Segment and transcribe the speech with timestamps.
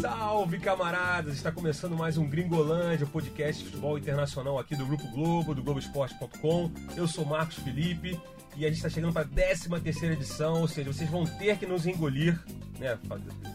[0.00, 1.34] Salve camaradas!
[1.34, 6.70] Está começando mais um Gringolândia, podcast de futebol internacional aqui do Grupo Globo, do Globoesporte.com.
[6.96, 8.16] Eu sou Marcos Felipe
[8.56, 11.58] e a gente está chegando para a 13 terceira edição, ou seja, vocês vão ter
[11.58, 12.40] que nos engolir,
[12.78, 12.96] né?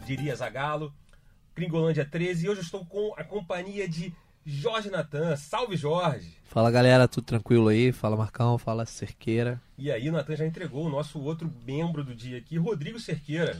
[0.06, 0.94] Diria Zagalo.
[1.56, 4.14] Gringolândia 13 e hoje eu estou com a companhia de
[4.46, 5.36] Jorge Natan.
[5.36, 6.36] Salve, Jorge!
[6.44, 7.92] Fala galera, tudo tranquilo aí?
[7.92, 9.60] Fala Marcão, fala Cerqueira.
[9.76, 13.58] E aí, o Natan já entregou o nosso outro membro do dia aqui, Rodrigo Cerqueira.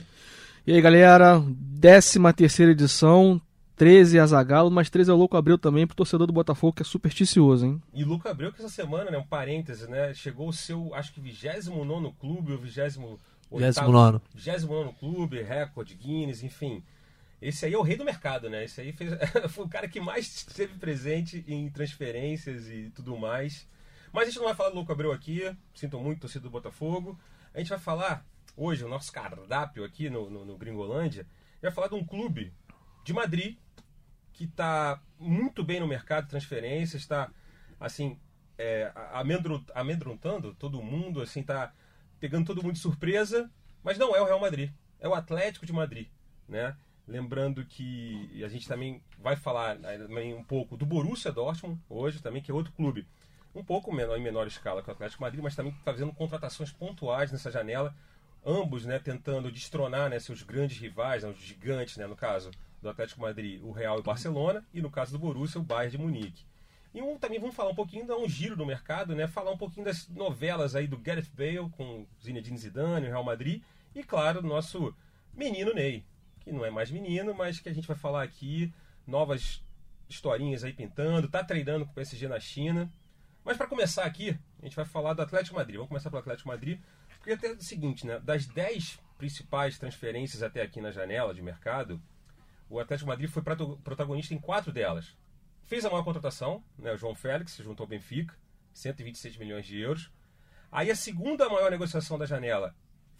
[0.64, 1.42] E aí galera,
[1.80, 3.40] 13 terceira edição,
[3.76, 6.84] 13 Azagalo, mas 13 é o Louco Abreu também, pro torcedor do Botafogo que é
[6.84, 7.82] supersticioso, hein?
[7.92, 11.20] E Louco Abreu que essa semana, né, um parêntese, né, chegou o seu, acho que
[11.20, 16.82] 29 clube, ou 28 29 29 clube, recorde, Guinness, enfim.
[17.46, 18.64] Esse aí é o rei do mercado, né?
[18.64, 19.12] Esse aí fez,
[19.50, 23.68] foi o cara que mais esteve presente em transferências e tudo mais.
[24.12, 27.16] Mas a gente não vai falar do Louco Abreu aqui, sinto muito, torcida do Botafogo.
[27.54, 31.24] A gente vai falar hoje, o nosso cardápio aqui no, no, no Gringolândia,
[31.62, 32.52] vai falar de um clube
[33.04, 33.56] de Madrid
[34.32, 37.30] que está muito bem no mercado de transferências, está
[37.78, 38.18] assim
[38.58, 38.90] é,
[39.72, 41.72] amedrontando todo mundo, assim, tá
[42.18, 43.48] pegando todo mundo de surpresa,
[43.84, 46.08] mas não é o Real Madrid, é o Atlético de Madrid,
[46.48, 46.76] né?
[47.06, 52.42] Lembrando que a gente também vai falar também um pouco do Borussia Dortmund hoje também,
[52.42, 53.06] que é outro clube
[53.54, 57.32] um pouco menor, em menor escala que o Atlético Madrid, mas também fazendo contratações pontuais
[57.32, 57.94] nessa janela,
[58.44, 62.50] ambos né, tentando destronar né, seus grandes rivais, né, os gigantes, né, no caso
[62.82, 65.90] do Atlético Madrid, o Real e o Barcelona, e no caso do Borussia, o Bayern
[65.90, 66.44] de Munique.
[66.92, 69.58] E um, também vamos falar um pouquinho, dar um giro no mercado, né, falar um
[69.58, 73.62] pouquinho das novelas aí do Gareth Bale com Zinedine Zidane, o Real Madrid,
[73.94, 74.94] e claro, do nosso
[75.32, 76.04] menino Ney,
[76.46, 78.72] que não é mais menino, mas que a gente vai falar aqui,
[79.04, 79.64] novas
[80.08, 82.88] historinhas aí pintando, tá treinando com o PSG na China.
[83.44, 85.74] Mas para começar aqui, a gente vai falar do Atlético Madrid.
[85.74, 86.78] Vamos começar pelo Atlético Madrid,
[87.18, 92.00] porque até o seguinte, né, das 10 principais transferências até aqui na janela de mercado,
[92.70, 95.16] o Atlético Madrid foi protagonista em quatro delas.
[95.64, 98.36] Fez a maior contratação, né, o João Félix, junto ao Benfica,
[98.72, 100.12] 126 milhões de euros.
[100.70, 102.72] Aí a segunda maior negociação da janela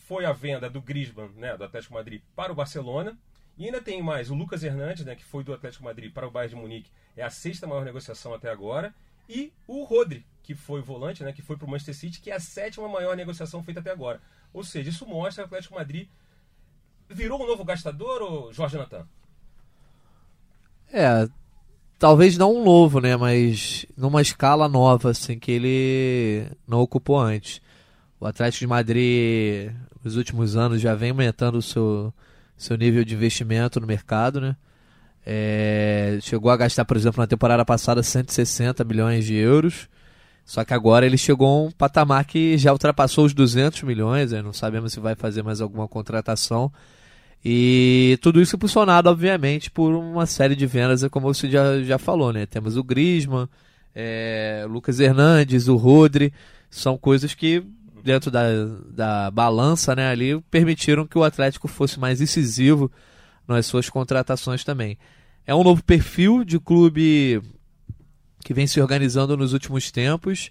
[0.06, 3.18] foi a venda do Griezmann, né, do Atlético Madrid, para o Barcelona.
[3.58, 6.30] E ainda tem mais o Lucas Hernandes, né, que foi do Atlético Madrid para o
[6.30, 8.94] Bayern de Munique, é a sexta maior negociação até agora.
[9.28, 12.36] E o Rodri, que foi volante, né, que foi para o Manchester City, que é
[12.36, 14.20] a sétima maior negociação feita até agora.
[14.52, 16.08] Ou seja, isso mostra que o Atlético Madrid
[17.08, 19.08] virou um novo gastador, ou Jorge Natan?
[20.92, 21.28] É,
[21.98, 27.60] talvez não um novo, né, mas numa escala nova, assim, que ele não ocupou antes.
[28.20, 29.72] O Atlético de Madrid
[30.06, 32.14] nos últimos anos já vem aumentando o seu,
[32.56, 34.56] seu nível de investimento no mercado, né?
[35.26, 39.88] É, chegou a gastar, por exemplo, na temporada passada 160 milhões de euros.
[40.44, 44.30] Só que agora ele chegou a um patamar que já ultrapassou os 200 milhões.
[44.30, 46.72] Não sabemos se vai fazer mais alguma contratação.
[47.44, 52.32] E tudo isso impulsionado, obviamente, por uma série de vendas, como você já, já falou,
[52.32, 52.46] né?
[52.46, 53.48] Temos o Griezmann,
[53.92, 56.32] é, Lucas Hernandes, o Rodri.
[56.70, 57.64] São coisas que
[58.06, 58.44] dentro da,
[58.88, 62.90] da balança né, ali, permitiram que o Atlético fosse mais incisivo
[63.46, 64.96] nas suas contratações também.
[65.44, 67.42] É um novo perfil de clube
[68.44, 70.50] que vem se organizando nos últimos tempos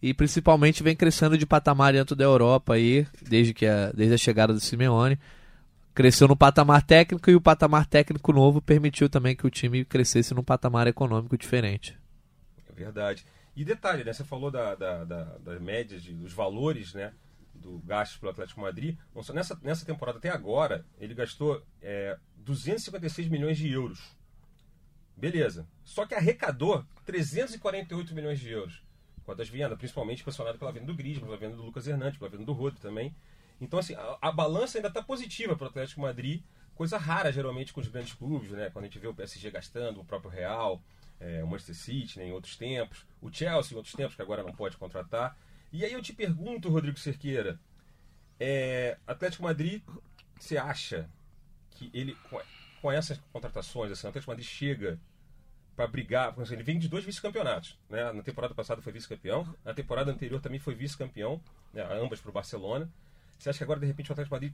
[0.00, 4.18] e principalmente vem crescendo de patamar dentro da Europa aí, desde, que a, desde a
[4.18, 5.18] chegada do Simeone.
[5.94, 10.32] Cresceu no patamar técnico e o patamar técnico novo permitiu também que o time crescesse
[10.32, 11.98] num patamar econômico diferente.
[12.70, 13.26] É verdade.
[13.54, 14.12] E detalhe, né?
[14.12, 17.12] Você falou da, da, da, das médias, de, dos valores, né?
[17.54, 18.96] Do gasto pelo Atlético Madrid.
[19.34, 24.16] Nessa, nessa temporada até agora, ele gastou é, 256 milhões de euros.
[25.16, 25.66] Beleza.
[25.84, 28.82] Só que arrecadou 348 milhões de euros
[29.24, 32.18] com a das vendas, principalmente pressionado pela venda do Griezmann, pela venda do Lucas Hernandes,
[32.18, 33.14] pela venda do Rodri também.
[33.60, 36.42] Então, assim, a, a balança ainda está positiva para o Atlético Madrid,
[36.74, 38.70] coisa rara geralmente com os grandes clubes, né?
[38.70, 40.82] Quando a gente vê o PSG gastando, o próprio Real,
[41.22, 44.42] é, o Manchester City né, em outros tempos, o Chelsea em outros tempos, que agora
[44.42, 45.36] não pode contratar.
[45.72, 47.58] E aí eu te pergunto, Rodrigo Cerqueira,
[48.38, 49.82] é, Atlético Madrid,
[50.38, 51.08] você acha
[51.70, 52.16] que ele,
[52.80, 54.98] com essas contratações, assim, o Atlético Madrid chega
[55.76, 58.12] para brigar, porque assim, ele vem de dois vice-campeonatos, né?
[58.12, 61.40] Na temporada passada foi vice-campeão, na temporada anterior também foi vice-campeão,
[61.72, 61.82] né?
[61.92, 62.90] ambas para o Barcelona.
[63.38, 64.52] Você acha que agora de repente o Atlético Madrid,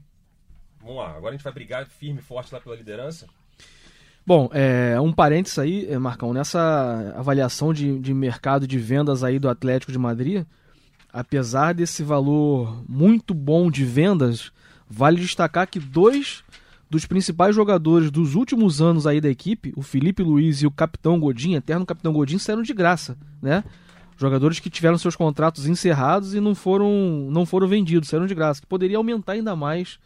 [0.79, 3.27] vamos lá, agora a gente vai brigar firme e forte lá pela liderança?
[4.29, 9.39] Bom, é, um parênteses aí, é, Marcão, nessa avaliação de, de mercado de vendas aí
[9.39, 10.45] do Atlético de Madrid,
[11.11, 14.51] apesar desse valor muito bom de vendas,
[14.87, 16.43] vale destacar que dois
[16.91, 21.19] dos principais jogadores dos últimos anos aí da equipe, o Felipe Luiz e o Capitão
[21.19, 23.63] Godin, eterno Capitão Godin, saíram de graça, né?
[24.15, 28.61] Jogadores que tiveram seus contratos encerrados e não foram, não foram vendidos, saíram de graça,
[28.61, 29.97] que poderia aumentar ainda mais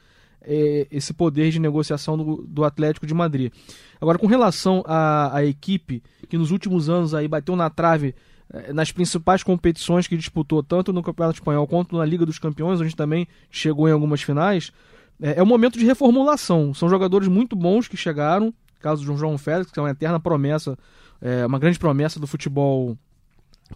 [0.45, 3.51] é, esse poder de negociação do, do, Atlético de Madrid.
[3.99, 8.13] Agora, com relação à, equipe que nos últimos anos aí bateu na trave
[8.51, 12.81] é, nas principais competições que disputou, tanto no Campeonato Espanhol quanto na Liga dos Campeões,
[12.81, 14.71] onde também chegou em algumas finais,
[15.21, 16.73] é, é um momento de reformulação.
[16.73, 20.77] São jogadores muito bons que chegaram, caso de João Félix, que é uma eterna promessa,
[21.21, 22.97] é, uma grande promessa do futebol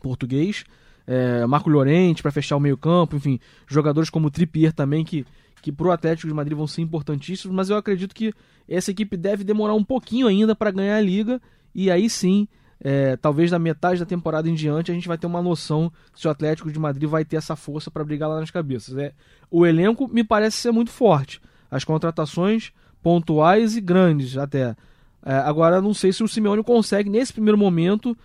[0.02, 0.66] português.
[1.08, 5.26] É, Marco Llorente para fechar o meio-campo, enfim, jogadores como Trippier também que
[5.68, 8.34] que para o Atlético de Madrid vão ser importantíssimos, mas eu acredito que
[8.70, 11.42] essa equipe deve demorar um pouquinho ainda para ganhar a liga
[11.76, 12.48] e aí sim,
[12.80, 16.26] é, talvez da metade da temporada em diante a gente vai ter uma noção se
[16.26, 18.98] o Atlético de Madrid vai ter essa força para brigar lá nas cabeças.
[18.98, 19.12] É,
[19.52, 22.72] o elenco me parece ser muito forte, as contratações
[23.04, 24.74] pontuais e grandes até.
[25.26, 28.18] É, agora não sei se o Simeone consegue nesse primeiro momento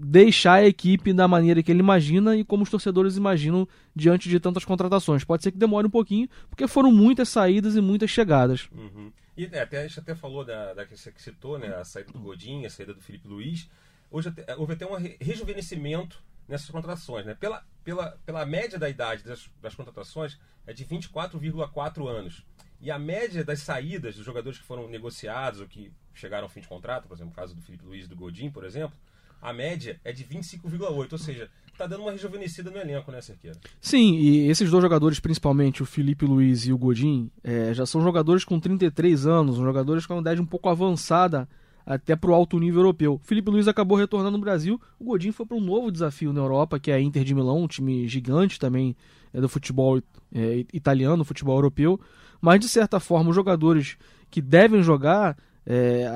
[0.00, 4.38] deixar a equipe da maneira que ele imagina e como os torcedores imaginam diante de
[4.38, 5.24] tantas contratações.
[5.24, 8.68] Pode ser que demore um pouquinho, porque foram muitas saídas e muitas chegadas.
[8.72, 9.10] Uhum.
[9.36, 12.12] E é, até, a gente até falou da, da que você citou, né, a saída
[12.12, 13.68] do Godinho, a saída do Felipe Luiz.
[14.10, 17.26] Hoje até, houve até um rejuvenescimento nessas contratações.
[17.26, 17.34] Né?
[17.34, 22.46] Pela, pela, pela média da idade das, das contratações é de 24,4 anos.
[22.80, 26.60] E a média das saídas dos jogadores que foram negociados ou que chegaram ao fim
[26.60, 28.96] de contrato, por exemplo, no caso do Felipe Luiz e do Godinho, por exemplo,
[29.40, 33.56] a média é de 25,8, ou seja, tá dando uma rejuvenescida no elenco, né, Cerqueira?
[33.80, 38.02] Sim, e esses dois jogadores, principalmente o Felipe Luiz e o Godin, é, já são
[38.02, 41.48] jogadores com 33 anos, jogadores com uma idade um pouco avançada
[41.86, 43.14] até para o alto nível europeu.
[43.14, 46.40] O Felipe Luiz acabou retornando no Brasil, o Godin foi para um novo desafio na
[46.40, 48.94] Europa, que é a Inter de Milão, um time gigante também
[49.32, 50.02] é, do futebol
[50.34, 52.00] é, italiano, futebol europeu,
[52.40, 53.96] mas de certa forma os jogadores
[54.30, 56.06] que devem jogar é,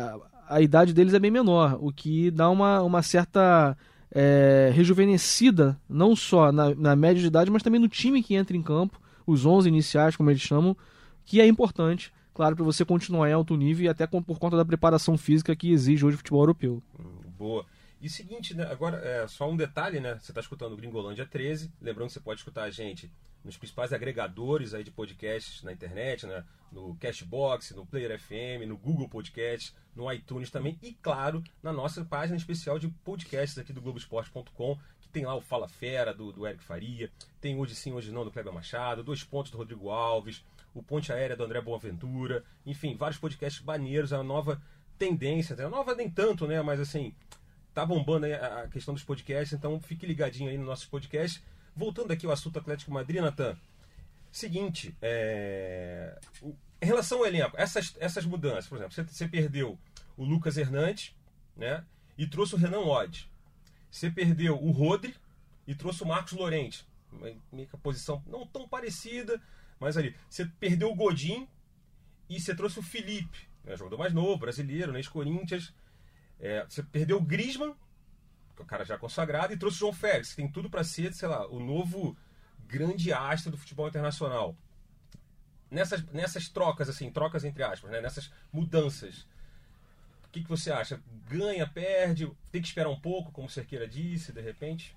[0.53, 3.77] a idade deles é bem menor, o que dá uma, uma certa
[4.11, 8.57] é, rejuvenescida, não só na, na média de idade, mas também no time que entra
[8.57, 10.77] em campo, os 11 iniciais, como eles chamam,
[11.25, 14.57] que é importante, claro, para você continuar em alto nível e até com, por conta
[14.57, 16.83] da preparação física que exige hoje o futebol europeu.
[16.99, 17.65] Hum, boa.
[18.01, 20.19] E seguinte, né, agora é só um detalhe, né?
[20.21, 23.11] Você está escutando o Gringolândia 13, lembrando que você pode escutar a gente
[23.45, 26.45] nos principais agregadores aí de podcasts na internet, né?
[26.73, 32.05] no Cashbox, no Player FM, no Google Podcast, no iTunes também e, claro, na nossa
[32.05, 36.47] página especial de podcasts aqui do Globoesporte.com, que tem lá o Fala Fera do, do
[36.47, 37.11] Eric Faria,
[37.41, 40.43] tem Hoje Sim, Hoje Não do Kleber Machado, Dois Pontos do Rodrigo Alves,
[40.75, 44.61] o Ponte Aérea do André Boaventura, enfim, vários podcasts maneiros, é uma nova
[44.99, 47.15] tendência, é nova nem tanto, né, mas assim,
[47.75, 51.43] tá bombando a questão dos podcasts, então fique ligadinho aí nos nossos podcasts
[51.75, 53.57] Voltando aqui ao assunto Atlético Madrid, Natan.
[54.31, 56.19] Seguinte, é...
[56.43, 59.79] em relação ao elenco, essas, essas mudanças, por exemplo, você, você perdeu
[60.17, 61.15] o Lucas Hernandes,
[61.57, 61.85] né?
[62.17, 63.29] E trouxe o Renan Odd.
[63.91, 65.15] Você perdeu o Rodri
[65.67, 66.87] e trouxe o Marcos Lorente.
[67.53, 69.41] Meio que a posição não tão parecida,
[69.79, 70.17] mas ali.
[70.31, 71.47] Você perdeu o Godin
[72.29, 73.77] e você trouxe o Felipe, né?
[73.77, 74.99] jogador mais novo, brasileiro, né?
[74.99, 75.75] Ex-Corinthians.
[76.41, 77.75] É, você perdeu o Grisman
[78.61, 81.29] o cara já consagrado, e trouxe o João Félix, que tem tudo para ser, sei
[81.29, 82.17] lá, o novo
[82.67, 84.57] grande astro do futebol internacional.
[85.71, 88.01] Nessas, nessas trocas, assim, trocas entre aspas, né?
[88.01, 89.27] nessas mudanças,
[90.25, 91.01] o que, que você acha?
[91.29, 92.31] Ganha, perde?
[92.51, 94.95] Tem que esperar um pouco, como o Cerqueira disse, de repente?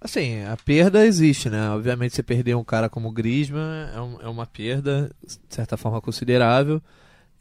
[0.00, 1.70] Assim, a perda existe, né?
[1.70, 6.00] Obviamente, você perder um cara como Griezmann é, um, é uma perda, de certa forma,
[6.00, 6.82] considerável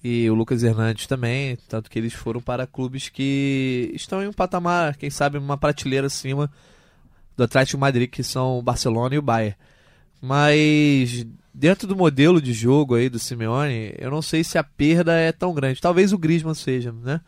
[0.03, 4.33] e o Lucas Hernandes também, tanto que eles foram para clubes que estão em um
[4.33, 6.49] patamar, quem sabe uma prateleira acima
[7.37, 9.55] do Atlético Madrid, que são o Barcelona e o Bayern.
[10.21, 15.13] Mas dentro do modelo de jogo aí do Simeone, eu não sei se a perda
[15.13, 15.81] é tão grande.
[15.81, 17.21] Talvez o Griezmann seja, né?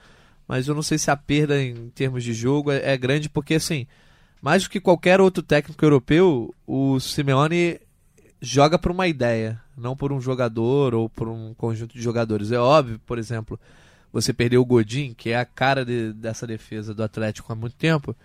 [0.48, 3.56] Mas eu não sei se a perda em termos de jogo é, é grande, porque
[3.56, 3.88] assim,
[4.42, 7.80] mais do que qualquer outro técnico europeu, o Simeone
[8.42, 12.52] joga por uma ideia, não por um jogador ou por um conjunto de jogadores.
[12.52, 13.60] É óbvio, por exemplo,
[14.12, 17.76] você perdeu o Godin, que é a cara de, dessa defesa do Atlético há muito
[17.76, 18.16] tempo,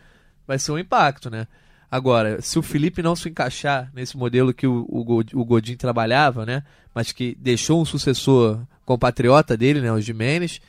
[0.47, 1.47] vai ser um impacto, né?
[1.91, 6.45] Agora, se o Felipe não se encaixar nesse modelo que o, o, o Godin trabalhava,
[6.45, 6.63] né?
[6.95, 9.91] Mas que deixou um sucessor compatriota dele, né?
[9.91, 10.61] O Jimenez,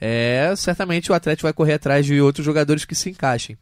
[0.00, 3.56] é, certamente o Atlético vai correr atrás de outros jogadores que se encaixem.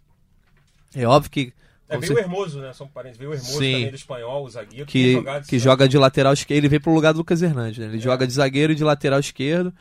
[0.95, 1.53] É óbvio que
[1.89, 2.73] é, veio o Hermoso, né?
[2.73, 3.19] São parentes.
[3.19, 3.73] Veio o Hermoso Sim.
[3.73, 4.87] também do espanhol, o zagueiro.
[4.87, 6.59] Que, que joga de lateral esquerdo.
[6.59, 7.87] Ele veio pro lugar do Lucas Hernandes, né?
[7.87, 8.01] Ele é.
[8.01, 9.73] joga de zagueiro e de lateral esquerdo.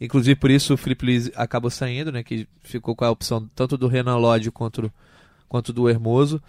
[0.00, 2.22] Inclusive por isso o Felipe Luiz acabou saindo, né?
[2.22, 4.92] Que ficou com a opção tanto do Renan Lodge quanto,
[5.48, 6.42] quanto do Hermoso.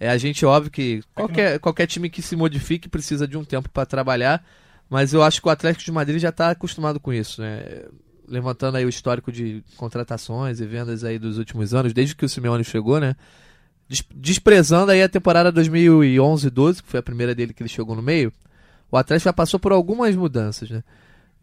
[0.00, 1.58] É, a gente, óbvio que qualquer, não...
[1.58, 4.44] qualquer time que se modifique precisa de um tempo para trabalhar,
[4.88, 7.82] mas eu acho que o Atlético de Madrid já está acostumado com isso, né?
[8.26, 12.28] Levantando aí o histórico de contratações e vendas aí dos últimos anos, desde que o
[12.28, 13.16] Simeone chegou, né?
[13.88, 18.02] Des- desprezando aí a temporada 2011-12, que foi a primeira dele que ele chegou no
[18.02, 18.32] meio,
[18.90, 20.82] o Atlético já passou por algumas mudanças, né?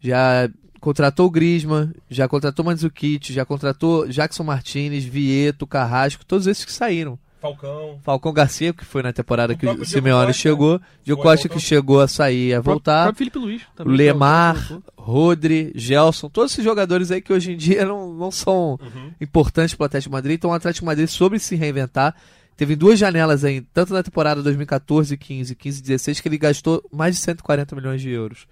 [0.00, 0.48] Já
[0.80, 6.72] contratou o Griezmann, já contratou Mandzukic, já contratou Jackson Martinez, Vieto, Carrasco, todos esses que
[6.72, 7.18] saíram.
[7.40, 7.98] Falcão.
[8.02, 11.48] Falcão Garcia, que foi na temporada O que o Simeone Costa, chegou, Diogo foi, Costa
[11.48, 13.02] que chegou a sair e a voltar.
[13.02, 13.62] O próprio Felipe Luiz.
[13.74, 14.78] Também, que Lemar.
[14.96, 19.12] Rodri, Gelson, todos esses jogadores aí que hoje em dia não, não são Uhum.
[19.20, 20.34] importantes para o Atlético de Madrid.
[20.36, 22.14] Então o Atlético de Madrid soube se reinventar.
[22.56, 27.14] Teve duas janelas aí, tanto na temporada 2014 15 15 16 que ele gastou mais
[27.14, 28.46] de 140 milhões de euros.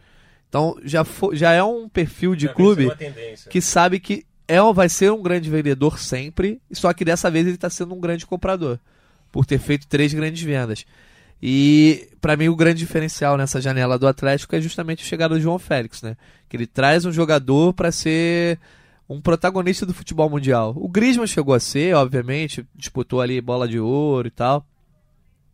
[0.49, 2.89] Então já, já é um perfil de Já clube
[3.51, 7.55] que sabe que é, vai ser um grande vendedor sempre, só que dessa vez ele
[7.55, 8.79] está sendo um grande comprador,
[9.33, 10.85] por ter feito três grandes vendas.
[11.43, 15.41] E para mim o grande diferencial nessa janela do Atlético é justamente a chegada do
[15.41, 16.17] João Félix, né?
[16.49, 18.59] Que ele traz um jogador para ser
[19.09, 20.73] um protagonista do futebol mundial.
[20.77, 24.67] O Griezmann chegou a ser, obviamente, disputou ali bola de ouro e tal.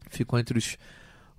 [0.08, 0.76] Ficou entre os,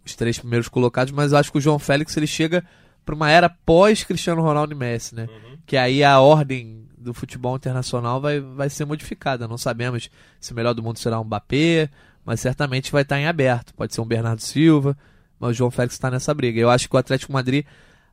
[0.05, 2.63] os três primeiros colocados, mas eu acho que o João Félix ele chega
[3.05, 5.27] para uma era pós Cristiano Ronaldo e Messi, né?
[5.29, 5.57] Uhum.
[5.65, 9.47] que aí a ordem do futebol internacional vai, vai ser modificada.
[9.47, 11.89] Não sabemos se o melhor do mundo será um Mbappé,
[12.25, 13.73] mas certamente vai estar em aberto.
[13.73, 14.97] Pode ser um Bernardo Silva,
[15.39, 16.59] mas o João Félix está nessa briga.
[16.59, 17.65] Eu acho que o Atlético Madrid,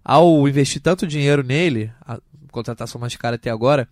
[0.04, 2.18] ao investir tanto dinheiro nele, a
[2.50, 3.88] contratação mais cara até agora,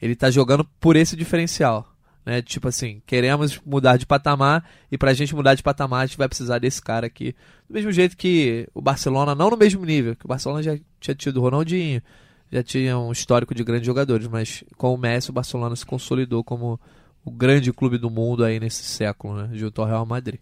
[0.00, 1.86] ele está jogando por esse diferencial.
[2.24, 2.42] Né?
[2.42, 6.28] Tipo assim, queremos mudar de patamar e pra gente mudar de patamar a gente vai
[6.28, 7.34] precisar desse cara aqui.
[7.68, 11.14] Do mesmo jeito que o Barcelona, não no mesmo nível, que o Barcelona já tinha
[11.14, 12.02] tido o Ronaldinho,
[12.50, 16.42] já tinha um histórico de grandes jogadores, mas com o Messi o Barcelona se consolidou
[16.42, 16.80] como
[17.24, 19.50] o grande clube do mundo aí nesse século, né?
[19.56, 20.40] Junto ao Real Madrid.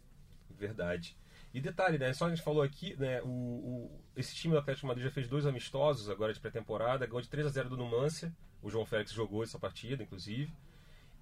[0.58, 1.16] Verdade.
[1.52, 2.12] E detalhe, né?
[2.12, 3.20] Só a gente falou aqui, né?
[3.22, 7.20] O, o- esse time do Atlético Madrid já fez dois amistosos agora de pré-temporada, ganhou
[7.22, 8.32] de 3 a 0 do Numância.
[8.62, 10.52] O João Félix jogou essa partida, inclusive.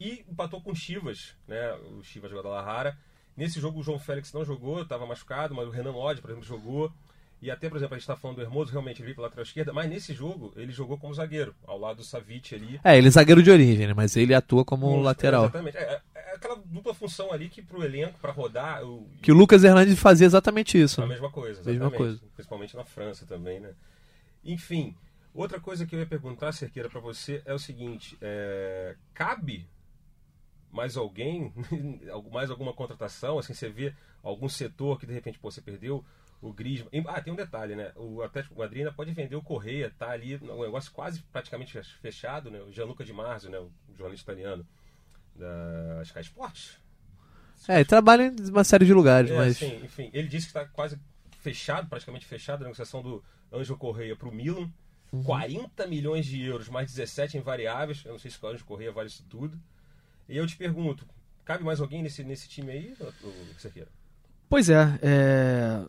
[0.00, 1.72] E empatou com o Chivas, né?
[1.98, 2.98] O Chivas jogou da La Rara.
[3.36, 6.46] Nesse jogo o João Félix não jogou, estava machucado, mas o Renan Lodge, por exemplo,
[6.46, 6.92] jogou.
[7.40, 9.44] E até, por exemplo, a gente está falando do Hermoso, realmente ele veio pela lateral
[9.44, 12.80] esquerda, mas nesse jogo ele jogou como zagueiro, ao lado do Savic ali.
[12.82, 13.94] É, ele é zagueiro de origem, né?
[13.94, 15.44] Mas ele atua como Monstro, lateral.
[15.44, 15.76] Exatamente.
[15.76, 19.64] É, é aquela dupla função ali que pro elenco, para rodar, o, Que o Lucas
[19.64, 21.02] Hernandes fazia exatamente isso.
[21.02, 21.96] a mesma coisa, Mesma exatamente.
[21.98, 22.20] coisa.
[22.34, 23.74] Principalmente na França também, né?
[24.42, 24.96] Enfim,
[25.34, 29.68] outra coisa que eu ia perguntar, Cerqueira, para você é o seguinte: é, cabe
[30.72, 31.52] mais alguém,
[32.32, 33.38] mais alguma contratação?
[33.38, 36.04] Assim, você vê algum setor que de repente pô, você perdeu
[36.40, 36.90] o Griezmann.
[37.08, 37.92] Ah, tem um detalhe, né?
[37.96, 42.50] O Atlético Madrid ainda pode vender o Correia, tá ali, um negócio quase praticamente fechado,
[42.50, 42.60] né?
[42.60, 43.58] O Gianluca Di Marzio, né?
[43.58, 44.66] O jornalista italiano
[45.34, 46.78] da Sky Sports.
[47.68, 49.56] É, ele trabalha em uma série de lugares, É, mas.
[49.56, 50.98] sim, enfim, ele disse que está quase
[51.40, 54.70] fechado, praticamente fechado a negociação do Anjo Correia para o Milan.
[55.12, 55.22] Uhum.
[55.22, 58.02] 40 milhões de euros, mais 17 em variáveis.
[58.04, 59.58] Eu não sei se o Anjo Correia vale isso tudo.
[60.28, 61.06] E eu te pergunto,
[61.44, 62.96] cabe mais alguém nesse, nesse time aí,
[63.56, 63.88] Cerqueira?
[64.48, 65.84] Pois é, é,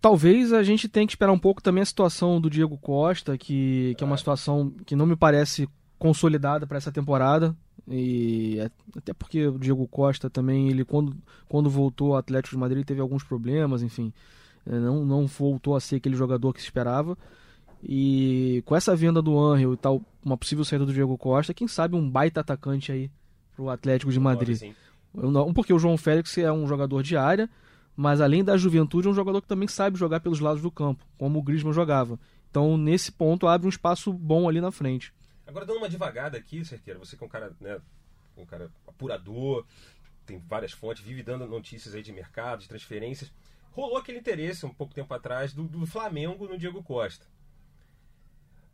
[0.00, 3.94] talvez a gente tenha que esperar um pouco também a situação do Diego Costa, que,
[3.96, 4.18] que é uma É.
[4.18, 7.54] situação que não me parece consolidada para essa temporada.
[7.88, 11.16] E é- até porque o Diego Costa também, ele quando,
[11.48, 14.12] quando voltou ao Atlético de Madrid teve alguns problemas, enfim,
[14.66, 17.16] é, não, não voltou a ser aquele jogador que se esperava.
[17.82, 21.66] E com essa venda do Angel e tal, uma possível saída do Diego Costa, quem
[21.66, 23.10] sabe um baita atacante aí
[23.56, 24.72] pro Atlético de Madrid.
[25.14, 27.48] Não- Porque o João Félix é um jogador de área,
[27.96, 31.04] mas além da juventude, é um jogador que também sabe jogar pelos lados do campo,
[31.18, 32.18] como o Griezmann jogava.
[32.50, 35.12] Então, nesse ponto, abre um espaço bom ali na frente.
[35.46, 37.80] Agora, dando uma devagada aqui, Cerqueira, você que é um cara, né,
[38.36, 39.64] um cara apurador,
[40.24, 43.32] tem várias fontes, vive dando notícias aí de mercado, de transferências.
[43.72, 47.26] Rolou aquele interesse um pouco tempo atrás do, do Flamengo no Diego Costa.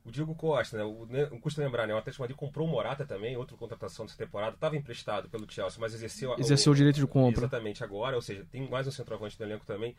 [0.06, 2.70] O Diego Costa, né, o, né, não custa lembrar, né, o Atlético Madrid comprou o
[2.70, 6.96] Morata também, outra contratação dessa temporada, estava emprestado pelo Chelsea, mas exerceu, Exerceu o direito
[6.96, 7.40] de compra.
[7.40, 9.96] Exatamente, agora, ou seja, tem mais um centroavante do elenco também.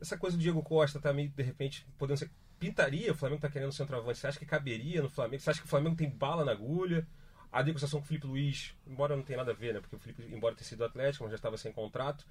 [0.00, 2.30] Essa coisa do Diego Costa tá meio, de repente, podendo ser.
[2.58, 4.18] Pintaria, o Flamengo tá querendo um centroavante.
[4.18, 5.42] Você acha que caberia no Flamengo?
[5.42, 7.06] Você acha que o Flamengo tem bala na agulha?
[7.50, 9.80] A negociação com o Felipe Luiz, embora não tenha nada a ver, né?
[9.80, 12.26] Porque o Felipe, embora tenha sido Atlético, mas já estava sem contrato.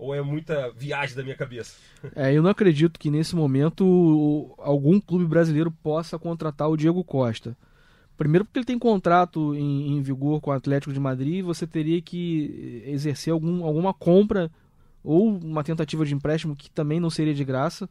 [0.00, 1.76] Ou é muita viagem da minha cabeça?
[2.16, 7.54] É, eu não acredito que nesse momento algum clube brasileiro possa contratar o Diego Costa.
[8.16, 11.66] Primeiro porque ele tem contrato em, em vigor com o Atlético de Madrid e você
[11.66, 14.50] teria que exercer algum, alguma compra
[15.04, 17.88] ou uma tentativa de empréstimo que também não seria de graça.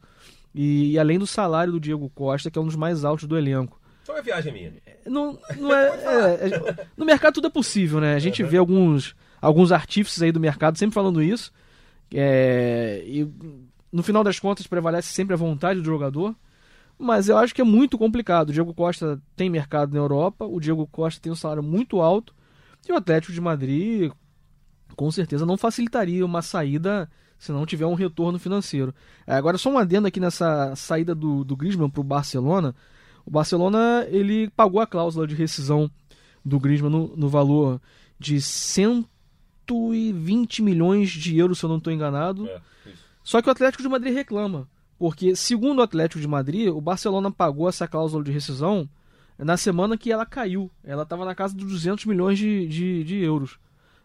[0.52, 3.38] E, e além do salário do Diego Costa, que é um dos mais altos do
[3.38, 3.80] elenco.
[4.02, 4.72] Então é viagem minha.
[5.06, 8.14] Não, não é, é- é- no mercado tudo é possível, né?
[8.16, 11.52] A gente vê alguns, alguns artífices aí do mercado sempre falando isso.
[12.12, 13.28] É, e
[13.92, 16.34] no final das contas prevalece sempre a vontade do jogador.
[16.98, 18.50] Mas eu acho que é muito complicado.
[18.50, 22.34] O Diego Costa tem mercado na Europa, o Diego Costa tem um salário muito alto.
[22.86, 24.12] E o Atlético de Madrid,
[24.94, 28.94] com certeza não facilitaria uma saída se não tiver um retorno financeiro.
[29.26, 32.74] É, agora, só um adendo aqui nessa saída do, do Griezmann para o Barcelona.
[33.24, 35.90] O Barcelona ele pagou a cláusula de rescisão
[36.44, 37.80] do Griezmann no, no valor
[38.18, 38.42] de
[39.70, 42.46] 120 milhões de euros, se eu não estou enganado.
[42.48, 42.60] É.
[43.22, 47.30] Só que o Atlético de Madrid reclama, porque segundo o Atlético de Madrid, o Barcelona
[47.30, 48.88] pagou essa cláusula de rescisão
[49.38, 50.70] na semana que ela caiu.
[50.84, 53.58] Ela estava na casa dos 200 milhões de, de, de euros.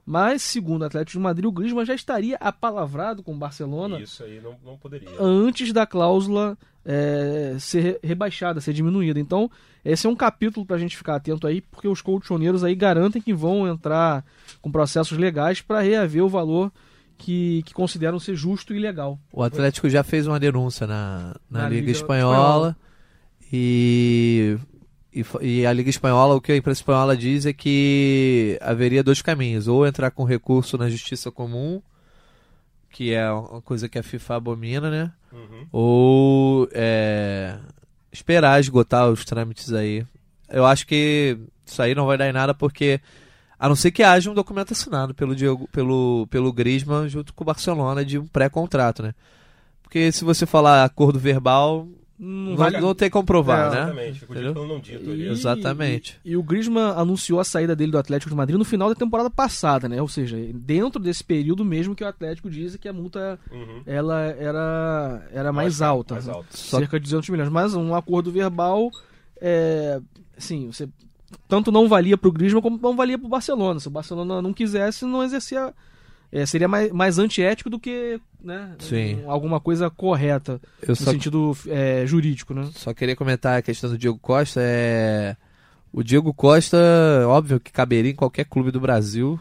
[0.06, 4.24] Mas, segundo o Atlético de Madrid, o Griezmann já estaria apalavrado com o Barcelona Isso
[4.24, 5.10] aí não, não poderia.
[5.20, 9.20] antes da cláusula é, ser re- rebaixada, ser diminuída.
[9.20, 9.50] Então,
[9.84, 13.20] esse é um capítulo para a gente ficar atento aí, porque os colchoneiros aí garantem
[13.20, 14.24] que vão entrar
[14.62, 16.72] com processos legais para reaver o valor
[17.18, 19.18] que, que consideram ser justo e legal.
[19.34, 22.78] O Atlético já fez uma denúncia na, na, Na Liga, Liga Espanhola,
[23.52, 24.58] E,
[25.16, 29.22] e, e a Liga Espanhola, o que a imprensa espanhola diz é que haveria dois
[29.22, 31.82] caminhos: ou entrar com recurso na Justiça Comum,
[32.90, 35.12] que é uma coisa que a FIFA abomina, né?
[35.32, 35.68] Uhum.
[35.70, 37.58] ou é,
[38.10, 40.06] esperar esgotar os trâmites aí.
[40.50, 43.02] Eu acho que isso aí não vai dar em nada porque
[43.60, 47.44] a não ser que haja um documento assinado pelo Diego, pelo pelo Griezmann junto com
[47.44, 49.14] o Barcelona de um pré-contrato, né?
[49.84, 53.82] Porque se você falar acordo verbal, Não não, vale- não tem como provar, É, né?
[53.82, 54.54] Exatamente, ficou Entendeu?
[54.54, 55.24] dito pelo não dito ali.
[55.24, 56.20] E- Exatamente.
[56.24, 58.96] E, e o Griezmann anunciou a saída dele do Atlético de Madrid no final da
[58.96, 60.02] temporada passada, né?
[60.02, 63.82] Ou seja, dentro desse período mesmo que o Atlético diz que a multa Uhum.
[63.86, 66.34] ela era, era mais Mais- alta, mais né?
[66.34, 66.48] alta.
[66.52, 67.50] Só cerca de 200 milhões.
[67.50, 68.90] Mas um acordo verbal,
[69.42, 70.00] é,
[70.38, 70.88] assim, você
[71.50, 73.80] tanto não valia para o Griezmann como não valia para o Barcelona.
[73.80, 75.74] Se o Barcelona não quisesse, não exercia.
[76.32, 79.24] é, seria mais, mais antiético do que né, Sim.
[79.24, 82.70] um- alguma coisa correta Eu no só sentido é, jurídico, né?
[82.76, 84.62] Só queria comentar a questão do Diego Costa.
[84.64, 85.36] É...
[85.92, 86.78] O Diego Costa,
[87.28, 89.40] óbvio que caberia em qualquer clube do Brasil.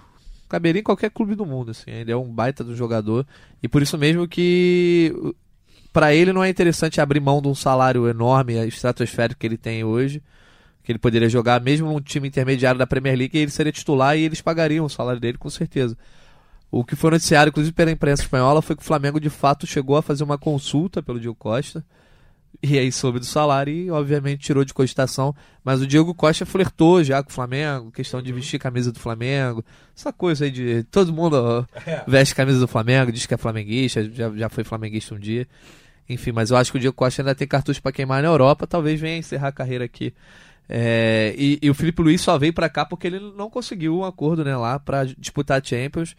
[0.49, 1.91] Caberia em qualquer clube do mundo, assim.
[1.91, 3.27] Ele é um baita do jogador.
[3.63, 5.13] E por isso mesmo que
[5.93, 9.85] para ele não é interessante abrir mão de um salário enorme, estratosférico que ele tem
[9.85, 10.23] hoje.
[10.83, 14.23] Que ele poderia jogar mesmo um time intermediário da Premier League, ele seria titular e
[14.23, 15.97] eles pagariam o salário dele com certeza.
[16.77, 19.97] O que foi noticiado, inclusive pela imprensa espanhola, foi que o Flamengo de fato chegou
[19.97, 21.85] a fazer uma consulta pelo Diego Costa.
[22.61, 25.37] E aí soube do salário e, obviamente, tirou de cogitação.
[25.63, 29.65] Mas o Diego Costa flertou já com o Flamengo, questão de vestir camisa do Flamengo.
[29.97, 30.83] Essa coisa aí de.
[30.91, 32.03] Todo mundo É.
[32.09, 35.47] veste camisa do Flamengo, diz que é flamenguista, já, já foi flamenguista um dia.
[36.09, 38.67] Enfim, mas eu acho que o Diego Costa ainda tem cartucho pra queimar na Europa,
[38.67, 40.13] talvez venha encerrar a carreira aqui.
[40.69, 44.05] É, e, e o Felipe Luiz só veio pra cá porque ele não conseguiu um
[44.05, 46.17] acordo né, lá pra disputar a Champions.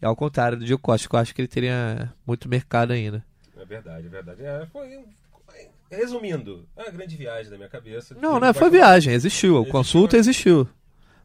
[0.00, 3.24] E ao contrário do Diego Costa, que eu acho que ele teria muito mercado ainda.
[3.56, 4.42] É verdade, é verdade.
[4.42, 5.04] É, foi,
[5.90, 8.16] resumindo, é uma grande viagem da minha cabeça.
[8.20, 9.56] Não, não, foi viagem, existiu.
[9.56, 10.20] A Existiu, consulta né?
[10.20, 10.68] existiu.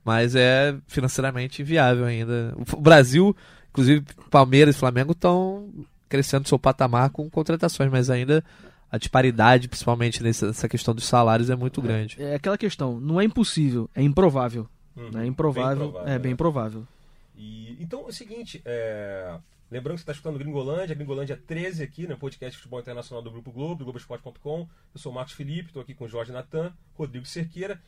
[0.04, 2.54] Mas é financeiramente inviável ainda.
[2.74, 3.36] O Brasil,
[3.70, 5.70] inclusive Palmeiras e Flamengo, estão
[6.10, 8.44] crescendo seu patamar com contratações, mas ainda
[8.92, 12.22] a disparidade, principalmente nessa questão dos salários, é muito grande.
[12.22, 14.68] É aquela questão, não é impossível, é improvável.
[14.96, 15.26] Uhum, né?
[15.26, 16.86] improvável, bem é bem provável.
[17.36, 19.38] E, então é o seguinte, é,
[19.72, 23.32] lembrando que você está escutando Gringolândia, Gringolândia 13 aqui, no podcast de Futebol Internacional do
[23.32, 24.68] Grupo Globo, do Globoesporte.com.
[24.94, 27.82] Eu sou o Marcos Felipe, estou aqui com o Jorge Natan, Rodrigo Cerqueira.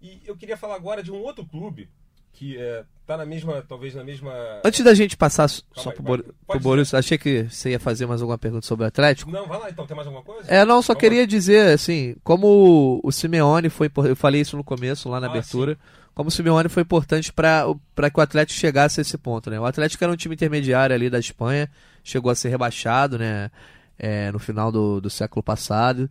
[0.00, 1.88] E eu queria falar agora de um outro clube
[2.32, 2.56] que
[3.00, 4.32] está na mesma, talvez na mesma.
[4.64, 8.20] Antes da gente passar s- só pro Pode Borussia, achei que você ia fazer mais
[8.20, 9.30] alguma pergunta sobre o Atlético.
[9.30, 10.50] Não, vai lá então, tem mais alguma coisa?
[10.52, 13.88] É, não, só queria dizer, assim, como o Simeone foi.
[14.08, 15.78] Eu falei isso no começo, lá na Ah, abertura.
[16.14, 17.66] Como o Simeone foi importante para
[18.12, 19.58] que o Atlético chegasse a esse ponto, né?
[19.58, 21.68] O Atlético era um time intermediário ali da Espanha,
[22.04, 23.50] chegou a ser rebaixado, né?
[23.98, 26.10] é, no final do, do século passado.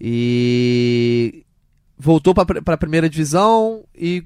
[0.00, 1.44] E
[1.98, 4.24] voltou para a primeira divisão e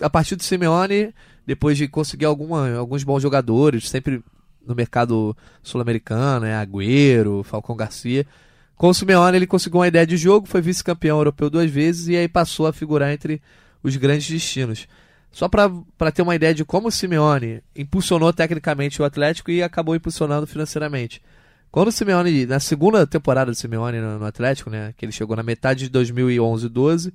[0.00, 1.12] a partir do Simeone,
[1.44, 4.22] depois de conseguir alguma, alguns bons jogadores, sempre
[4.64, 6.54] no mercado sul-americano, né?
[6.54, 8.26] Agüero, Falcão Garcia.
[8.76, 12.16] Com o Simeone ele conseguiu uma ideia de jogo, foi vice-campeão europeu duas vezes e
[12.16, 13.42] aí passou a figurar entre
[13.88, 14.86] os grandes destinos.
[15.30, 19.94] Só para ter uma ideia de como o Simeone impulsionou tecnicamente o Atlético e acabou
[19.94, 21.22] impulsionando financeiramente.
[21.70, 25.36] Quando o Simeone, na segunda temporada do Simeone no, no Atlético, né, que ele chegou
[25.36, 27.12] na metade de 2011-12,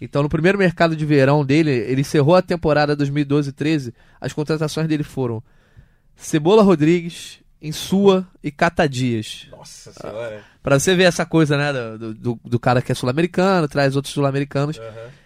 [0.00, 5.02] então no primeiro mercado de verão dele, ele encerrou a temporada 2012-13, as contratações dele
[5.02, 5.42] foram
[6.14, 9.48] Cebola Rodrigues, Insua e Cata Dias.
[9.50, 10.44] Nossa senhora.
[10.62, 14.12] Pra você ver essa coisa, né, do, do, do cara que é sul-americano, traz outros
[14.12, 14.78] sul-americanos.
[14.78, 15.17] Aham.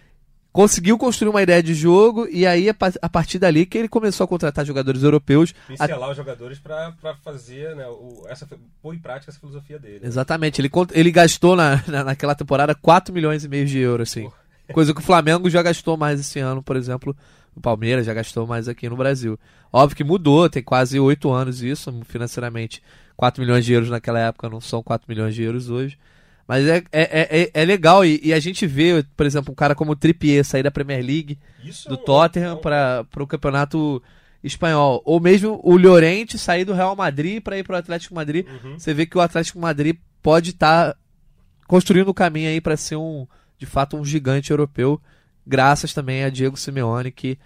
[0.53, 3.89] Conseguiu construir uma ideia de jogo e aí a, pa- a partir dali que ele
[3.89, 5.53] começou a contratar jogadores europeus.
[5.79, 8.47] A- Pincelar os jogadores para fazer, né, o, essa,
[8.81, 9.99] pôr em prática essa filosofia dele.
[10.01, 10.07] né?
[10.07, 14.29] Exatamente, ele, ele gastou na, na- naquela temporada 4 milhões e meio de euros, assim.
[14.71, 17.15] Coisa que o Flamengo já gastou mais esse ano, por exemplo,
[17.55, 19.37] O Palmeiras já gastou mais aqui no Brasil.
[19.71, 22.81] Óbvio que mudou, tem quase oito anos isso, financeiramente.
[23.17, 25.97] 4 milhões de euros naquela época não são 4 milhões de euros hoje.
[26.47, 29.73] Mas é, é, é, é legal e, e, a gente vê, por exemplo, um cara
[29.73, 34.03] como o Trippier sair da Premier League Isso do é Tottenham para o campeonato
[34.43, 35.01] espanhol.
[35.05, 38.45] Ou mesmo o Llorente sair do Real Madrid para ir para o Atlético Madrid.
[38.45, 38.77] Uhum.
[38.77, 40.99] Você vê que o Atlético Madrid pode estar tá
[41.65, 43.25] construindo o caminho aí para ser um,
[43.57, 45.01] de fato, um gigante europeu,
[45.47, 47.39] graças também a Diego Simeone que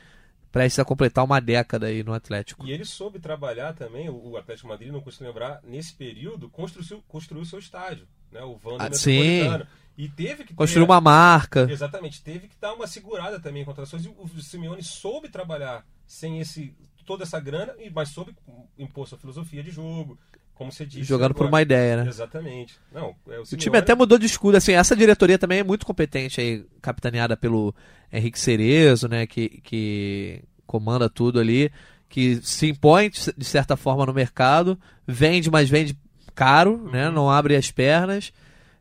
[0.51, 2.65] prestes a completar uma década aí no Atlético.
[2.65, 7.45] E ele soube trabalhar também, o Atlético Madrid, não consigo lembrar, nesse período, construiu, construiu
[7.45, 8.41] seu estádio né?
[8.41, 9.63] O Vanda ah, Metropolitano.
[9.63, 9.69] Sim.
[9.97, 11.67] E teve que construir uma marca.
[11.69, 14.05] Exatamente, teve que dar uma segurada também em contratações.
[14.05, 16.75] E o Simeone soube trabalhar sem esse
[17.07, 18.35] toda essa grana, mas soube
[18.77, 20.19] impor sua filosofia de jogo,
[20.53, 21.05] como você disse.
[21.05, 21.45] Jogando agora.
[21.45, 22.09] por uma ideia, né?
[22.09, 22.77] Exatamente.
[22.91, 25.85] Não, é o, o, time até mudou de escudo, assim, essa diretoria também é muito
[25.85, 27.73] competente aí, capitaneada pelo
[28.11, 31.71] Henrique Cerezo, né, que, que comanda tudo ali,
[32.09, 35.97] que se impõe de certa forma no mercado, vende, mas vende
[36.37, 36.83] caro, né?
[36.83, 36.91] uhum.
[36.91, 37.09] né?
[37.09, 38.31] Não abre as pernas.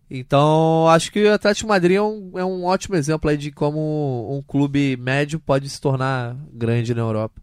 [0.09, 4.31] Então, acho que o Atlético Madrid é um, é um ótimo exemplo aí de como
[4.31, 7.41] um clube médio pode se tornar grande na Europa.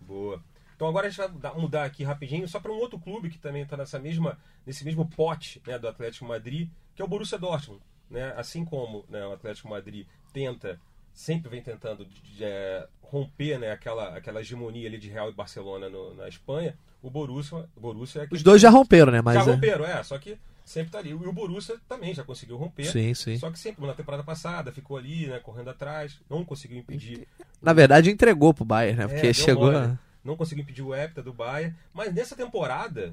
[0.00, 0.40] Boa.
[0.74, 3.62] Então agora a gente vai mudar aqui rapidinho só para um outro clube que também
[3.62, 7.82] está nessa mesma nesse mesmo pote né, do Atlético Madrid, que é o Borussia Dortmund,
[8.08, 8.32] né?
[8.36, 10.80] Assim como né, o Atlético Madrid tenta
[11.18, 12.06] sempre vem tentando
[12.40, 17.10] é, romper né, aquela, aquela hegemonia ali de Real e Barcelona no, na Espanha, o
[17.10, 19.20] Borussia, o Borussia é Os dois já romperam, né?
[19.20, 19.54] Mas já é...
[19.54, 21.10] romperam, é, só que sempre tá ali.
[21.10, 22.84] E o Borussia também já conseguiu romper.
[22.84, 23.36] Sim, sim.
[23.36, 27.26] Só que sempre, na temporada passada, ficou ali, né, correndo atrás, não conseguiu impedir.
[27.60, 29.04] Na verdade, entregou pro Bayern, né?
[29.04, 29.72] É, Porque é, chegou.
[29.72, 31.74] Mole, não conseguiu impedir o Hepta do Bayern.
[31.92, 33.12] Mas nessa temporada,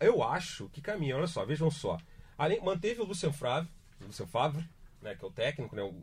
[0.00, 1.18] eu acho que caminha.
[1.18, 1.98] Olha só, vejam só.
[2.38, 3.68] Além, manteve o Lucien Favre,
[4.00, 4.66] Lucien Favre,
[5.02, 5.94] né, que é o técnico, né, o,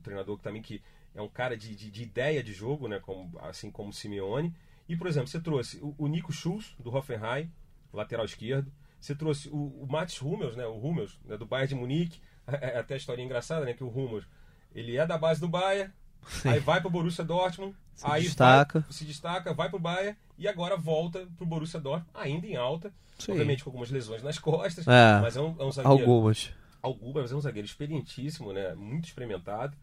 [0.00, 0.82] treinador que também que
[1.14, 4.54] é um cara de, de, de, ideia de jogo, né, como, assim como o Simeone.
[4.88, 7.50] E, por exemplo, você trouxe o, o Nico Schulz, do Hoffenheim,
[7.92, 8.72] lateral esquerdo.
[9.00, 12.20] Você trouxe o, o Mats Hummels, né, o Hummels, né, do Bayern de Munique.
[12.46, 14.26] É, é até a história engraçada, né, que o Hummels,
[14.74, 15.92] ele é da base do Bayern,
[16.26, 16.48] Sim.
[16.48, 18.80] aí vai para o Borussia Dortmund, se aí destaca.
[18.80, 22.48] Vai, se destaca, vai para o Bayern e agora volta para o Borussia Dortmund, ainda
[22.48, 23.32] em alta, Sim.
[23.32, 26.10] obviamente com algumas lesões nas costas, é, mas é um, é um zagueiro...
[26.10, 26.50] Algumas.
[26.82, 29.76] Algumas, mas é um zagueiro experientíssimo, né, muito experimentado.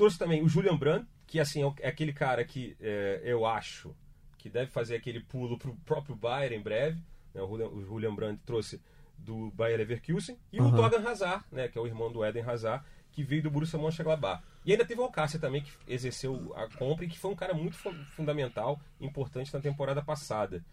[0.00, 3.94] Trouxe também o Julian Brand, que assim é, é aquele cara que é, eu acho
[4.38, 6.98] que deve fazer aquele pulo para o próprio Bayern em breve.
[7.34, 7.42] Né?
[7.42, 8.80] O Julian Brandt trouxe
[9.18, 10.38] do Bayer Leverkusen.
[10.50, 10.68] E uhum.
[10.68, 11.68] o Torgan Hazard, né?
[11.68, 12.82] que é o irmão do Eden Hazard,
[13.12, 14.42] que veio do Borussia Mönchengladbach.
[14.64, 17.52] E ainda teve o Alcácer também, que exerceu a compra e que foi um cara
[17.52, 20.64] muito fundamental, importante na temporada passada.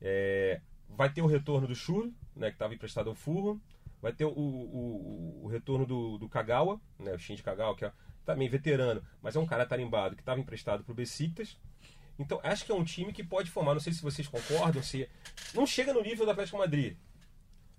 [0.00, 3.60] É, vai ter o retorno do Schur, né, que estava emprestado ao Fulham.
[4.00, 7.92] Vai ter o, o, o retorno do, do Kagawa, né, o Shinji Kagawa, que é
[8.24, 11.56] também veterano, mas é um cara tarimbado que estava emprestado para o Besiktas
[12.18, 15.08] então, acho que é um time que pode formar, não sei se vocês concordam, se
[15.54, 16.96] não chega no nível do Atlético Madrid,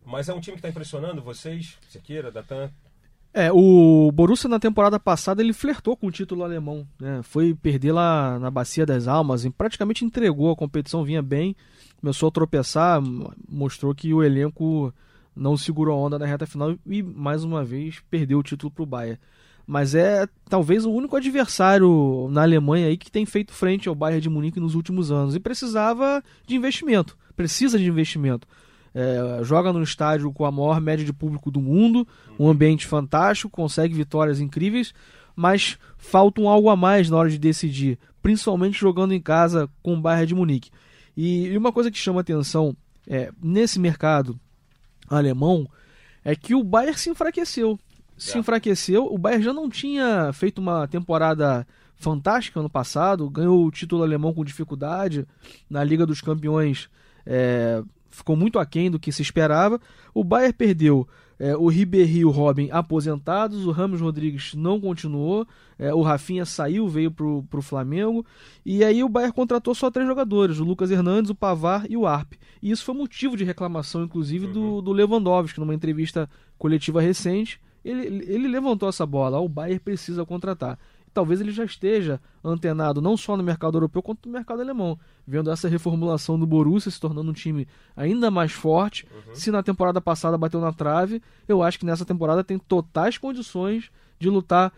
[0.06, 2.70] mas é um time que está impressionando vocês, Sequeira, Datan.
[3.34, 7.22] É, o Borussia na temporada passada ele flertou com o título alemão, né?
[7.22, 11.56] Foi perder lá na Bacia das Almas e praticamente entregou a competição, vinha bem,
[12.00, 13.02] começou a tropeçar,
[13.50, 14.94] mostrou que o elenco
[15.36, 18.84] não segurou a onda na reta final e mais uma vez perdeu o título para
[18.84, 19.20] o Bayern
[19.68, 24.22] mas é talvez o único adversário na Alemanha aí que tem feito frente ao Bayern
[24.22, 28.48] de Munique nos últimos anos e precisava de investimento, precisa de investimento.
[28.94, 32.08] É, joga no estádio com a maior média de público do mundo,
[32.40, 34.94] um ambiente fantástico, consegue vitórias incríveis,
[35.36, 39.96] mas falta um algo a mais na hora de decidir, principalmente jogando em casa com
[39.96, 40.70] o Bayern de Munique.
[41.18, 42.76] E, e uma coisa que chama atenção
[43.08, 44.40] é, nesse mercado
[45.10, 45.68] alemão
[46.24, 47.80] é que o Bayern se enfraqueceu
[48.18, 49.06] se enfraqueceu.
[49.12, 54.34] O Bayern já não tinha feito uma temporada fantástica ano passado, ganhou o título alemão
[54.34, 55.26] com dificuldade
[55.70, 56.90] na Liga dos Campeões.
[57.26, 59.80] É, ficou muito aquém do que se esperava.
[60.14, 65.46] O Bayern perdeu é, o Ribéry e o Robin aposentados, o Ramos Rodrigues não continuou,
[65.78, 68.26] é, o Rafinha saiu, veio para o Flamengo,
[68.66, 72.08] e aí o Bayern contratou só três jogadores, o Lucas Hernandes, o Pavar e o
[72.08, 72.34] Arp.
[72.62, 74.82] E isso foi motivo de reclamação, inclusive, do, uhum.
[74.82, 80.80] do Lewandowski, numa entrevista coletiva recente ele, ele levantou essa bola, o Bayern precisa contratar.
[81.14, 85.50] Talvez ele já esteja antenado não só no mercado europeu quanto no mercado alemão, vendo
[85.50, 89.08] essa reformulação do Borussia se tornando um time ainda mais forte.
[89.10, 89.36] Uhum.
[89.36, 93.90] Se na temporada passada bateu na trave, eu acho que nessa temporada tem totais condições
[94.20, 94.74] de lutar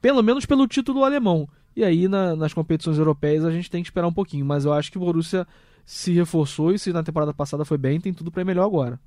[0.00, 1.48] pelo menos pelo título alemão.
[1.74, 4.72] E aí na, nas competições europeias a gente tem que esperar um pouquinho, mas eu
[4.72, 5.44] acho que o Borussia
[5.84, 9.00] se reforçou e se na temporada passada foi bem, tem tudo para melhor agora.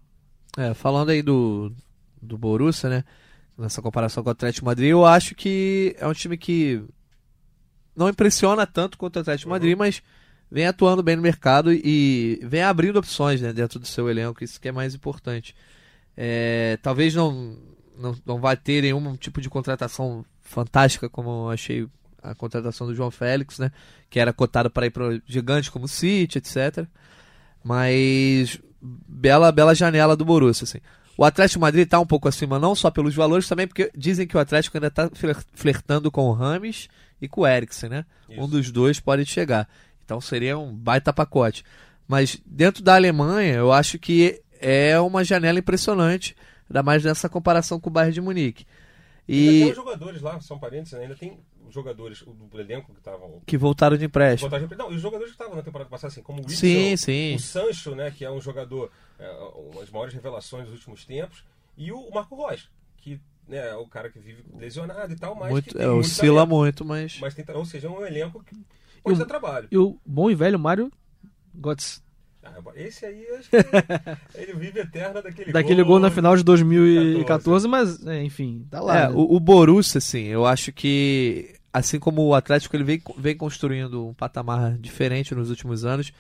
[0.58, 1.72] É, falando aí do,
[2.22, 3.04] do Borussia, né?
[3.58, 6.84] Nessa comparação com o Atlético Madrid, eu acho que é um time que
[7.96, 10.02] não impressiona tanto quanto o Atlético de Madrid, mas
[10.50, 14.60] vem atuando bem no mercado e vem abrindo opções né, dentro do seu elenco, isso
[14.60, 15.56] que é mais importante.
[16.16, 17.58] É, talvez não,
[17.98, 21.88] não, não vai ter nenhum tipo de contratação fantástica, como eu achei
[22.22, 23.72] a contratação do João Félix, né?
[24.10, 26.88] Que era cotado para ir para gigantes como o City, etc.
[27.64, 30.80] Mas bela, bela janela do Borussia, assim.
[31.18, 34.36] O Atlético Madrid está um pouco acima, não só pelos valores, também porque dizem que
[34.36, 35.10] o Atlético ainda está
[35.54, 36.88] flertando com o Rames
[37.22, 38.06] e com o Eriksen, né?
[38.28, 38.42] Isso.
[38.42, 39.70] Um dos dois pode chegar.
[40.04, 41.64] Então seria um baita pacote.
[42.08, 46.36] Mas dentro da Alemanha, eu acho que é uma janela impressionante,
[46.70, 48.66] ainda mais nessa comparação com o Bayern de Munique.
[49.28, 51.02] E ainda tem jogadores lá, são parentes, né?
[51.02, 53.42] ainda tem jogadores do elenco que estavam.
[53.46, 54.50] Que voltaram de empréstimo.
[54.50, 54.76] Voltaram de...
[54.76, 57.36] Não, e os jogadores que estavam na temporada passada, assim, como o Wilson, sim, sim.
[57.36, 58.92] o Sancho, né, que é um jogador,
[59.32, 61.44] uma das maiores revelações dos últimos tempos,
[61.78, 65.52] e o Marco Reus, que né, é o cara que vive lesionado e tal, mas.
[65.52, 67.20] Muito, é, oscila muito, mas.
[67.20, 68.56] mas tem, ou seja, é um elenco que
[69.04, 69.68] pode ter trabalho.
[69.72, 70.92] E o bom e velho Mário
[71.54, 72.02] Götze.
[72.46, 73.56] Ah, esse aí, acho que
[74.36, 77.68] ele vive eterno daquele, daquele gol, gol na final de 2014, 14.
[77.70, 78.98] mas, é, enfim, tá lá.
[78.98, 79.16] É, né?
[79.16, 84.08] o, o Borussia, assim, eu acho que assim como o Atlético ele vem, vem construindo
[84.10, 86.12] um patamar diferente nos últimos anos.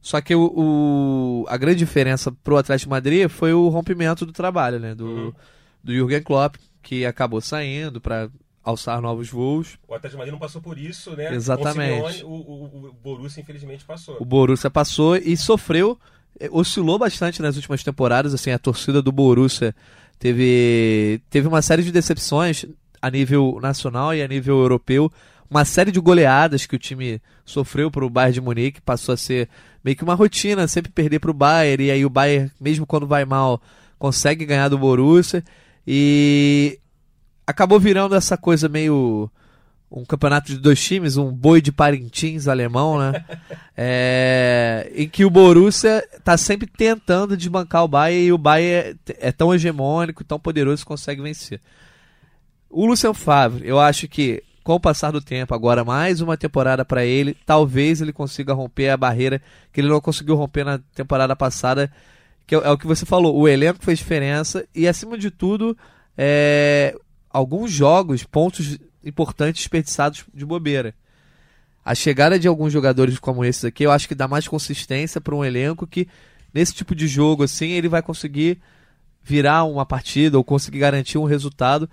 [0.00, 4.32] Só que o, o a grande diferença pro Atlético de Madrid foi o rompimento do
[4.32, 4.94] trabalho, né?
[4.94, 5.32] Do, uhum.
[5.84, 8.30] do Jürgen Klopp, que acabou saindo para
[8.64, 9.78] alçar novos voos.
[9.86, 11.34] O Atlético de Madrid não passou por isso, né?
[11.34, 12.24] Exatamente.
[12.24, 14.16] O, o, o Borussia infelizmente passou.
[14.18, 15.98] O Borussia passou e sofreu,
[16.38, 19.74] eh, oscilou bastante nas últimas temporadas, assim, a torcida do Borussia
[20.18, 22.66] teve teve uma série de decepções
[23.00, 25.10] a nível nacional e a nível europeu.
[25.50, 29.16] Uma série de goleadas que o time sofreu para o Bayern de Munique passou a
[29.16, 29.48] ser
[29.82, 31.86] meio que uma rotina, sempre perder para o Bayern.
[31.86, 33.60] E aí o Bayern, mesmo quando vai mal,
[33.98, 35.42] consegue ganhar do Borussia.
[35.84, 36.78] E
[37.44, 39.28] acabou virando essa coisa meio
[39.90, 43.24] um campeonato de dois times, um boi de Parintins alemão, né?
[43.76, 49.28] é, em que o Borussia está sempre tentando desbancar o Bayern e o Bayern é,
[49.28, 51.60] é tão hegemônico, tão poderoso que consegue vencer.
[52.68, 56.84] O Lucian Favre, eu acho que com o passar do tempo, agora mais uma temporada
[56.84, 59.40] para ele, talvez ele consiga romper a barreira
[59.72, 61.90] que ele não conseguiu romper na temporada passada,
[62.46, 65.76] que é, é o que você falou, o elenco fez diferença e acima de tudo,
[66.16, 66.94] é,
[67.30, 70.94] alguns jogos, pontos importantes desperdiçados de bobeira.
[71.82, 75.34] A chegada de alguns jogadores como esses aqui, eu acho que dá mais consistência para
[75.34, 76.06] um elenco que
[76.52, 78.60] nesse tipo de jogo assim, ele vai conseguir
[79.22, 81.88] virar uma partida ou conseguir garantir um resultado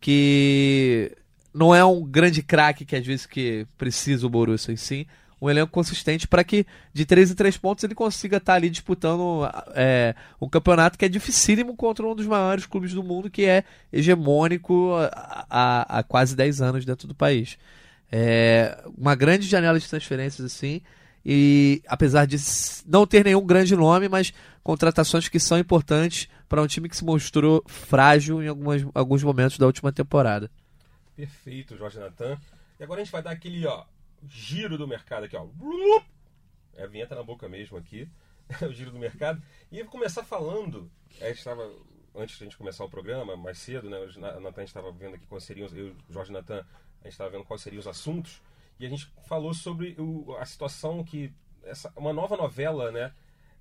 [0.00, 1.14] que
[1.52, 5.06] não é um grande craque que às vezes que precisa o Borussia, em sim
[5.40, 8.68] um elenco consistente para que de 3 em 3 pontos ele consiga estar tá ali
[8.68, 13.44] disputando é, um campeonato que é dificílimo contra um dos maiores clubes do mundo que
[13.44, 14.94] é hegemônico
[15.48, 17.56] há, há quase 10 anos dentro do país.
[18.10, 20.80] É uma grande janela de transferências assim
[21.24, 22.36] e apesar de
[22.86, 24.32] não ter nenhum grande nome, mas
[24.62, 29.58] contratações que são importantes para um time que se mostrou frágil em algumas, alguns momentos
[29.58, 30.50] da última temporada.
[31.18, 32.38] Perfeito, Jorge Natan.
[32.78, 33.84] E agora a gente vai dar aquele ó,
[34.28, 35.48] giro do mercado aqui, ó.
[36.76, 38.08] É a vinheta na boca mesmo aqui.
[38.62, 39.42] o giro do mercado.
[39.72, 40.88] E eu vou começar falando.
[41.20, 41.68] A gente estava,
[42.14, 43.98] antes de a gente começar o programa, mais cedo, né?
[43.98, 46.64] O Natan estava vendo aqui quais seriam, eu o Jorge Natan,
[47.00, 48.40] a gente estava vendo quais seriam os assuntos.
[48.78, 51.34] E a gente falou sobre o, a situação que.
[51.64, 53.12] Essa, uma nova novela, né?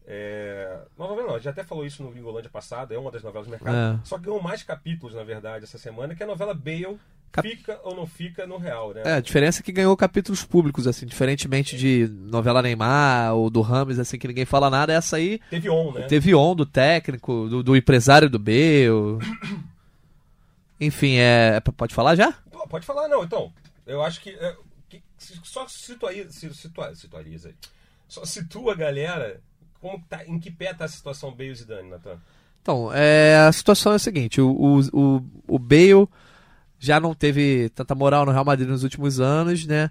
[0.06, 0.86] É...
[0.96, 3.48] Nova novela não, a gente até falou isso no Gringolândia passado, é uma das novelas
[3.48, 4.00] do mercado.
[4.00, 4.06] É.
[4.06, 7.00] Só que ganhou mais capítulos, na verdade, essa semana, que é a novela Bale
[7.32, 7.48] Cap...
[7.48, 9.02] fica ou não fica no real, né?
[9.06, 13.62] É, a diferença é que ganhou capítulos públicos, assim, diferentemente de novela Neymar ou do
[13.62, 15.40] Rames, assim, que ninguém fala nada, essa aí.
[15.50, 16.08] Teve on, né?
[16.08, 19.20] Teve on do técnico, do, do empresário do Bale.
[20.80, 21.56] Enfim, é.
[21.56, 22.34] é pode falar já?
[22.70, 23.52] Pode falar, não, então.
[23.86, 24.32] Eu acho que.
[24.32, 24.56] É,
[24.90, 25.02] que
[25.44, 27.56] só situa, situa, situariza aí.
[28.08, 29.42] Só situa a galera
[29.82, 32.20] como tá, em que pé tá a situação Bale e Zidane, Natan?
[32.62, 36.08] Então, é, a situação é a seguinte, o, o, o, o Bale
[36.80, 39.90] já não teve tanta moral no Real Madrid nos últimos anos, né?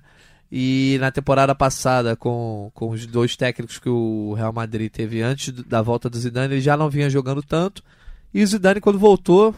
[0.50, 5.50] E na temporada passada, com, com os dois técnicos que o Real Madrid teve antes
[5.52, 7.82] da volta do Zidane, ele já não vinha jogando tanto.
[8.32, 9.54] E o Zidane, quando voltou,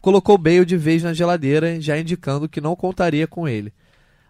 [0.00, 3.72] colocou o Bale de vez na geladeira, já indicando que não contaria com ele.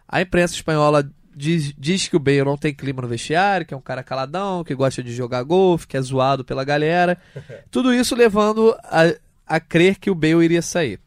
[0.08, 3.76] A imprensa espanhola diz, diz que o Bale não tem clima no vestiário, que é
[3.76, 7.18] um cara caladão, que gosta de jogar golfe, que é zoado pela galera.
[7.70, 9.14] Tudo isso levando a,
[9.46, 11.00] a crer que o Bale iria sair.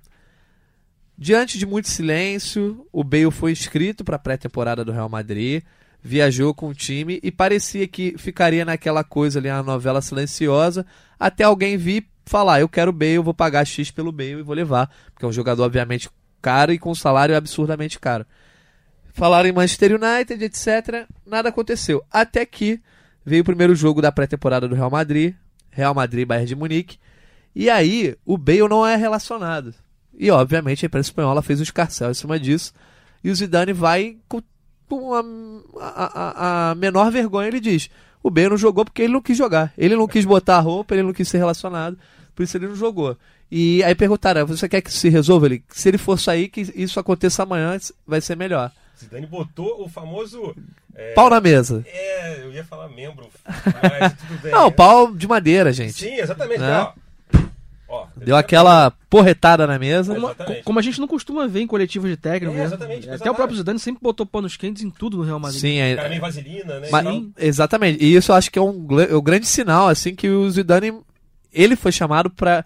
[1.18, 5.64] Diante de muito silêncio, o Bale foi inscrito para a pré-temporada do Real Madrid,
[6.02, 10.86] viajou com o time e parecia que ficaria naquela coisa ali, a novela silenciosa,
[11.20, 14.56] até alguém vir falar: Eu quero o Bale, vou pagar X pelo Bale e vou
[14.56, 16.10] levar, porque é um jogador, obviamente,
[16.42, 18.26] caro e com um salário absurdamente caro
[19.18, 21.08] falaram em Manchester United, etc.
[21.26, 22.04] Nada aconteceu.
[22.12, 22.80] Até que
[23.26, 25.34] veio o primeiro jogo da pré-temporada do Real Madrid,
[25.72, 27.00] Real Madrid Bayern de Munique.
[27.56, 29.74] E aí o Bale não é relacionado.
[30.18, 32.74] E obviamente a imprensa espanhola fez o escarcel em cima disso.
[33.24, 34.42] E o Zidane vai com,
[34.90, 35.22] com a,
[35.80, 37.90] a, a, menor vergonha, ele diz:
[38.24, 39.72] o Bale não jogou porque ele não quis jogar.
[39.78, 41.98] Ele não quis botar a roupa, ele não quis ser relacionado,
[42.36, 43.18] por isso ele não jogou.
[43.52, 45.46] E aí perguntaram: você quer que se resolva?
[45.46, 48.72] Ele, se ele for sair, que isso aconteça amanhã, vai ser melhor.
[49.00, 50.56] Zidane botou o famoso.
[50.96, 51.86] É, pau na mesa.
[51.86, 54.52] É, eu ia falar membro, mas tudo bem.
[54.52, 55.94] Não, pau de madeira, gente.
[55.94, 56.60] Sim, exatamente.
[56.60, 56.92] Né?
[57.90, 60.14] Ó, Deu aquela porretada na mesa.
[60.14, 62.58] Como, como, a gente não costuma ver em coletivos de técnico.
[62.58, 63.10] É, exatamente.
[63.10, 65.62] Até o próprio Zidane sempre botou panos quentes em tudo no Real Madrid.
[65.62, 65.96] Sim, é.
[65.96, 66.90] Cara, vaselina, né?
[66.92, 67.32] Mas, então...
[67.38, 68.04] Exatamente.
[68.04, 70.94] E isso eu acho que é um, é um grande sinal, assim, que o Zidane.
[71.54, 72.66] Ele foi chamado para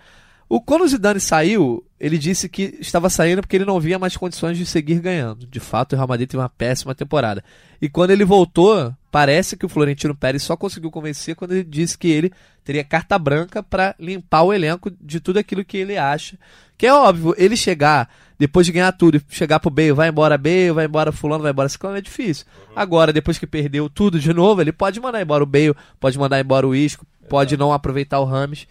[0.51, 4.17] o, quando o Zidane saiu, ele disse que estava saindo porque ele não via mais
[4.17, 5.47] condições de seguir ganhando.
[5.47, 7.41] De fato, o Real Madrid teve uma péssima temporada.
[7.81, 11.97] E quando ele voltou, parece que o Florentino Pérez só conseguiu convencer quando ele disse
[11.97, 12.33] que ele
[12.65, 16.37] teria carta branca para limpar o elenco de tudo aquilo que ele acha.
[16.77, 20.71] Que é óbvio, ele chegar, depois de ganhar tudo, chegar pro Bale, vai embora Bale,
[20.71, 22.45] vai embora fulano, vai embora ciclano, é difícil.
[22.75, 26.41] Agora, depois que perdeu tudo de novo, ele pode mandar embora o Bale, pode mandar
[26.41, 28.67] embora o Isco, pode não aproveitar o Rames.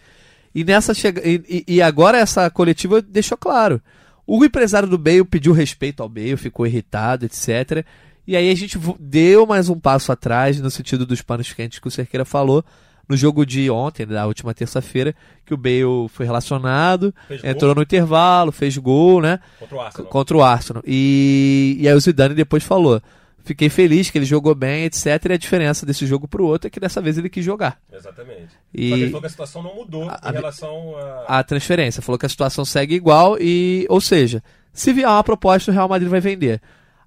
[0.54, 1.22] E, nessa chega...
[1.26, 3.80] E, e, agora essa coletiva deixou claro.
[4.26, 7.84] O empresário do Bale pediu respeito ao Bale, ficou irritado, etc.
[8.26, 11.88] E aí a gente deu mais um passo atrás no sentido dos panos quentes que
[11.88, 12.64] o Cerqueira falou
[13.10, 15.12] no jogo de ontem, da última terça-feira,
[15.44, 17.74] que o Bale foi relacionado, fez entrou gol.
[17.74, 19.40] no intervalo, fez gol, né?
[19.58, 20.10] Contra o Arsenal.
[20.10, 20.82] Contra o Arsenal.
[20.86, 23.02] E, e aí o Zidane depois falou:
[23.44, 25.06] Fiquei feliz que ele jogou bem, etc.
[25.06, 27.80] E a diferença desse jogo pro outro é que dessa vez ele quis jogar.
[27.92, 28.50] Exatamente.
[28.72, 30.94] E Só que ele falou que a situação não mudou a, em relação
[31.26, 31.38] a...
[31.38, 32.02] a transferência.
[32.02, 35.88] Falou que a situação segue igual e, ou seja, se vier uma proposta, o Real
[35.88, 36.60] Madrid vai vender.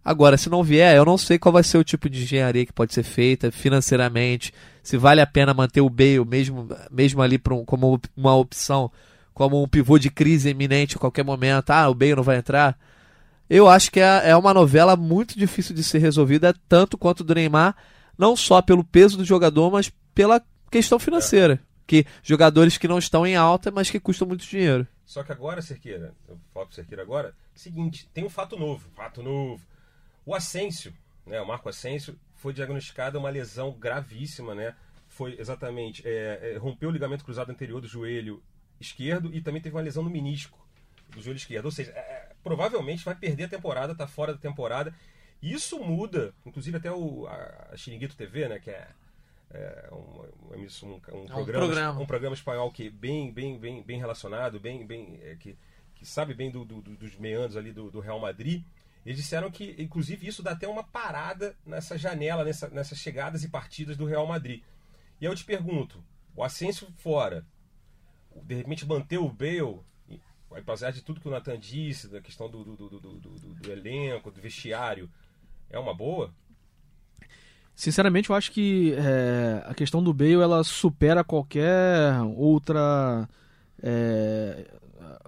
[0.04, 2.74] Agora, se não vier, eu não sei qual vai ser o tipo de engenharia que
[2.74, 7.64] pode ser feita financeiramente, se vale a pena manter o Bale mesmo, mesmo ali um,
[7.64, 8.92] como uma opção,
[9.34, 11.70] como um pivô de crise iminente a qualquer momento.
[11.70, 12.78] Ah, o Bale não vai entrar
[13.50, 17.36] eu acho que é, é uma novela muito difícil de ser resolvida, tanto quanto do
[17.36, 17.76] Neymar,
[18.18, 21.56] não só pelo peso do jogador, mas pela questão financeira.
[21.56, 21.74] É.
[21.86, 24.88] Que jogadores que não estão em alta, mas que custam muito dinheiro.
[25.06, 29.22] Só que agora, Cerqueira, eu falo pro Cerqueira agora, seguinte, tem um fato novo, fato
[29.22, 29.64] novo.
[30.26, 30.94] O Asensio,
[31.26, 34.76] né, o Marco Asensio, foi diagnosticada uma lesão gravíssima, né?
[35.08, 38.42] Foi exatamente, é, é, rompeu o ligamento cruzado anterior do joelho
[38.80, 40.58] esquerdo e também teve uma lesão no menisco
[41.10, 41.66] do joelho esquerdo.
[41.66, 42.13] Ou seja, é
[42.44, 44.94] provavelmente vai perder a temporada, tá fora da temporada.
[45.42, 48.88] Isso muda, inclusive até o a, a Chiringuito TV, né, que é,
[49.52, 54.00] é um, um, um, um, programa, programa, um programa espanhol que bem bem bem bem
[54.00, 55.58] relacionado, bem bem é, que,
[55.96, 58.64] que sabe bem do, do, dos meandros ali do, do, Real Madrid.
[59.06, 63.50] Eles disseram que, inclusive, isso dá até uma parada nessa janela, nessa, nessas chegadas e
[63.50, 64.64] partidas do Real Madrid.
[65.20, 66.02] E eu te pergunto,
[66.34, 67.46] o Ascenso fora,
[68.34, 69.82] de repente manter o Bale
[70.56, 74.42] apesar de tudo que o Nathan disse, da questão do, do, do, do, elenco, do
[74.42, 75.10] vestiário,
[75.70, 76.34] é uma boa?
[77.76, 83.28] Sinceramente, eu acho que é, a questão do Bale ela supera qualquer outra
[83.82, 84.68] é,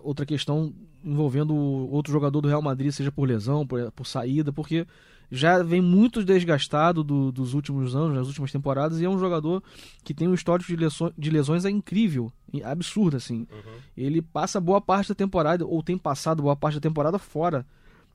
[0.01, 4.87] outra questão envolvendo outro jogador do Real Madrid, seja por lesão, por, por saída, porque
[5.31, 9.63] já vem muito desgastado do, dos últimos anos, das últimas temporadas, e é um jogador
[10.03, 12.31] que tem um histórico de, lesões, de lesões é incrível,
[12.63, 13.47] absurdo, assim.
[13.51, 13.73] Uhum.
[13.97, 17.65] Ele passa boa parte da temporada, ou tem passado boa parte da temporada fora.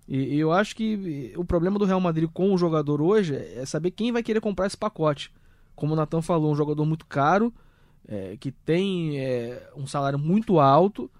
[0.08, 3.90] E, eu acho que o problema do Real Madrid com o jogador hoje é saber
[3.90, 5.32] quem vai querer comprar esse pacote.
[5.74, 7.52] Como o Natan falou, um jogador muito caro,
[8.08, 11.10] é, que tem é, um salário muito alto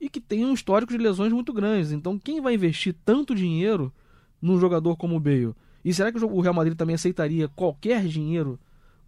[0.00, 1.92] e que tem um histórico de lesões muito grandes.
[1.92, 3.92] Então, quem vai investir tanto dinheiro
[4.40, 5.54] num jogador como o Bale?
[5.84, 8.58] E será que o Real Madrid também aceitaria qualquer dinheiro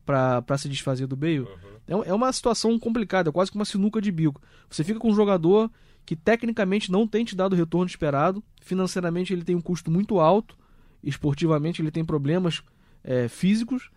[0.06, 1.40] para se desfazer do Bale?
[1.40, 2.02] Uhum.
[2.04, 4.40] É, é uma situação complicada, é quase que uma sinuca de bico.
[4.68, 5.70] Você fica com um jogador
[6.06, 10.18] que tecnicamente não tem te dado o retorno esperado, financeiramente ele tem um custo muito
[10.18, 10.56] alto,
[11.02, 12.62] esportivamente ele tem problemas
[13.02, 13.90] é, físicos,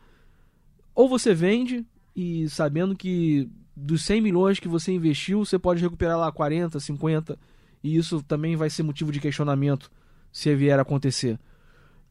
[0.93, 1.85] ou você vende
[2.15, 7.37] e sabendo que dos 100 milhões que você investiu, você pode recuperar lá 40, 50,
[7.83, 9.91] e isso também vai ser motivo de questionamento
[10.33, 11.39] se vier a acontecer.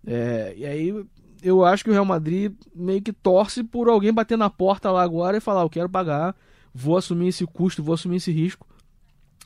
[0.07, 1.05] É, e aí
[1.43, 5.03] eu acho que o Real Madrid meio que torce por alguém bater na porta lá
[5.03, 6.35] agora e falar: eu quero pagar,
[6.73, 8.67] vou assumir esse custo, vou assumir esse risco,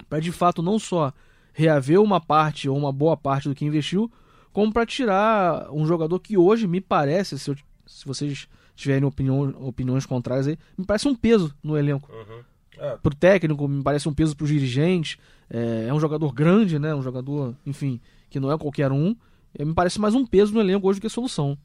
[0.09, 1.13] para de fato não só
[1.53, 4.13] reaver uma parte ou uma boa parte do que investiu,
[4.53, 7.57] como para tirar um jogador que hoje me parece, se, eu,
[7.87, 12.13] se vocês tiverem opinião, opiniões contrárias aí, me parece um peso no elenco.
[12.13, 12.45] Uhum.
[12.79, 12.97] É.
[12.99, 15.19] Pro técnico, me parece um peso pro dirigente.
[15.49, 16.95] É, é um jogador grande, né?
[16.95, 17.99] Um jogador, enfim,
[18.29, 19.15] que não é qualquer um.
[19.59, 21.57] É, me parece mais um peso no elenco hoje do que solução.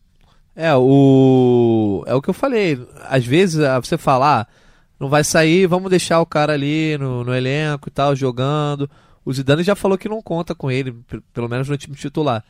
[0.55, 2.03] É, o.
[2.07, 2.79] É o que eu falei.
[3.07, 4.47] Às vezes ah, você fala, ah,
[4.99, 8.89] não vai sair, vamos deixar o cara ali no, no elenco e tal, jogando.
[9.23, 10.95] O Zidane já falou que não conta com ele,
[11.33, 12.43] pelo menos no time titular.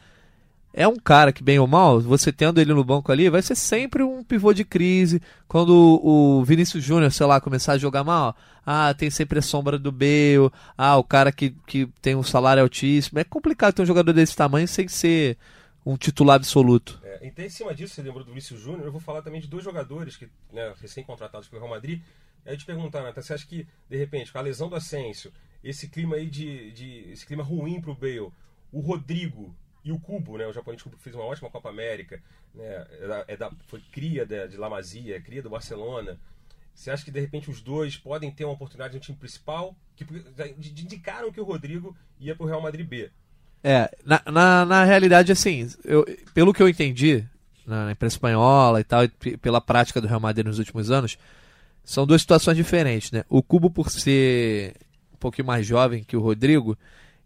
[0.74, 3.56] É um cara que, bem ou mal, você tendo ele no banco ali, vai ser
[3.56, 5.22] sempre um pivô de crise.
[5.48, 9.78] Quando o Vinícius Júnior, sei lá, começar a jogar mal, ah, tem sempre a sombra
[9.78, 13.20] do Bale, ah, o cara que, que tem um salário altíssimo.
[13.20, 15.38] É complicado ter um jogador desse tamanho sem ser
[15.86, 17.00] um titular absoluto.
[17.04, 19.48] É, então, em cima disso, você lembrou do Vinícius Júnior, eu vou falar também de
[19.48, 22.02] dois jogadores que né, recém-contratados pelo Real Madrid.
[22.46, 25.32] Aí te perguntar, você acha que, de repente, com a lesão do Asensio,
[25.64, 28.32] esse clima aí de, de esse clima ruim pro Bale,
[28.72, 29.54] o Rodrigo
[29.84, 32.22] e o Cubo, né, o japonês Cubo que fez uma ótima Copa América,
[32.54, 36.20] né, é da, é da, foi cria de, de La Masia, cria do Barcelona.
[36.74, 39.76] Você acha que de repente os dois podem ter uma oportunidade no time principal?
[39.96, 40.06] Que
[40.82, 43.12] indicaram que o Rodrigo ia pro Real Madrid B.
[43.64, 47.24] É, na, na, na realidade, assim, eu, pelo que eu entendi
[47.66, 51.18] na imprensa espanhola e tal, e pela prática do Real Madrid nos últimos anos,
[51.84, 53.24] são duas situações diferentes, né?
[53.30, 54.76] O Cubo, por ser
[55.14, 56.78] um pouquinho mais jovem que o Rodrigo,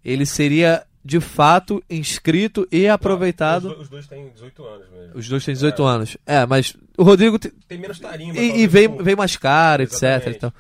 [0.04, 3.70] ele seria de fato inscrito e aproveitado.
[3.70, 5.12] Não, os, dois têm 18 anos mesmo.
[5.14, 5.86] Os dois têm 18 é.
[5.86, 6.18] anos.
[6.26, 8.40] É, mas o Rodrigo tem, tem menos tarimba.
[8.40, 10.02] E, e veio, veio mais caro, etc.
[10.36, 10.52] Então,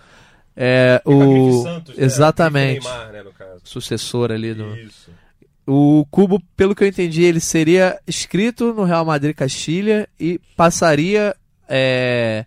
[0.55, 1.63] é, o...
[1.63, 2.05] Santos, né?
[2.05, 2.85] Exatamente.
[2.85, 3.23] Neymar, né,
[3.63, 4.75] Sucessor ali do.
[4.75, 5.09] Isso.
[5.65, 11.35] O Cubo, pelo que eu entendi, ele seria inscrito no Real Madrid Castilha e passaria
[11.67, 12.45] é,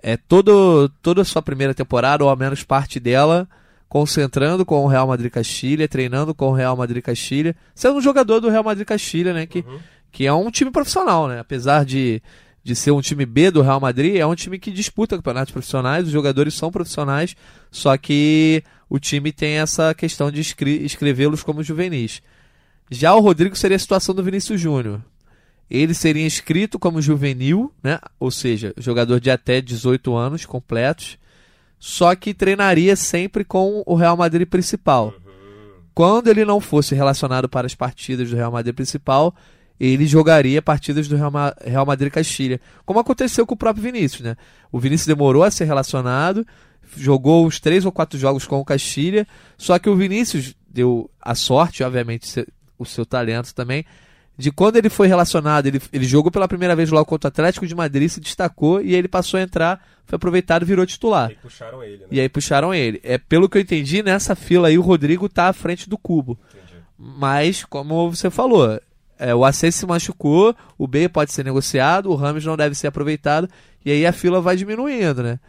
[0.00, 3.48] é, todo, toda a sua primeira temporada, ou ao menos parte dela,
[3.88, 8.40] concentrando com o Real Madrid Castilha, treinando com o Real Madrid Castilha, sendo um jogador
[8.40, 9.46] do Real Madrid Castilha, né?
[9.46, 9.78] Que, uhum.
[10.10, 11.38] que é um time profissional, né?
[11.38, 12.20] Apesar de,
[12.62, 16.06] de ser um time B do Real Madrid, é um time que disputa campeonatos profissionais,
[16.06, 17.36] os jogadores são profissionais,
[17.70, 22.22] só que o time tem essa questão de escrevê-los como juvenis.
[22.90, 25.00] Já o Rodrigo seria a situação do Vinícius Júnior.
[25.68, 27.98] Ele seria inscrito como juvenil, né?
[28.20, 31.18] ou seja, jogador de até 18 anos completos,
[31.78, 35.14] só que treinaria sempre com o Real Madrid principal.
[35.94, 39.34] Quando ele não fosse relacionado para as partidas do Real Madrid principal,
[39.78, 44.22] ele jogaria partidas do Real Madrid Castilha, como aconteceu com o próprio Vinícius.
[44.22, 44.36] Né?
[44.72, 46.46] O Vinícius demorou a ser relacionado,
[46.96, 51.34] jogou uns três ou quatro jogos com o Castilha, só que o Vinícius deu a
[51.34, 52.46] sorte, obviamente,
[52.78, 53.84] o seu talento também.
[54.38, 57.66] De quando ele foi relacionado, ele, ele jogou pela primeira vez logo contra o Atlético
[57.66, 61.30] de Madrid, se destacou e ele passou a entrar, foi aproveitado e virou titular.
[61.30, 62.06] E aí puxaram ele, né?
[62.10, 63.00] E aí puxaram ele.
[63.02, 66.38] É, pelo que eu entendi, nessa fila aí o Rodrigo tá à frente do cubo.
[66.50, 66.82] Entendi.
[66.98, 68.78] Mas, como você falou,
[69.18, 72.88] é, o AC se machucou, o B pode ser negociado, o Ramos não deve ser
[72.88, 73.48] aproveitado,
[73.84, 75.40] e aí a fila vai diminuindo, né?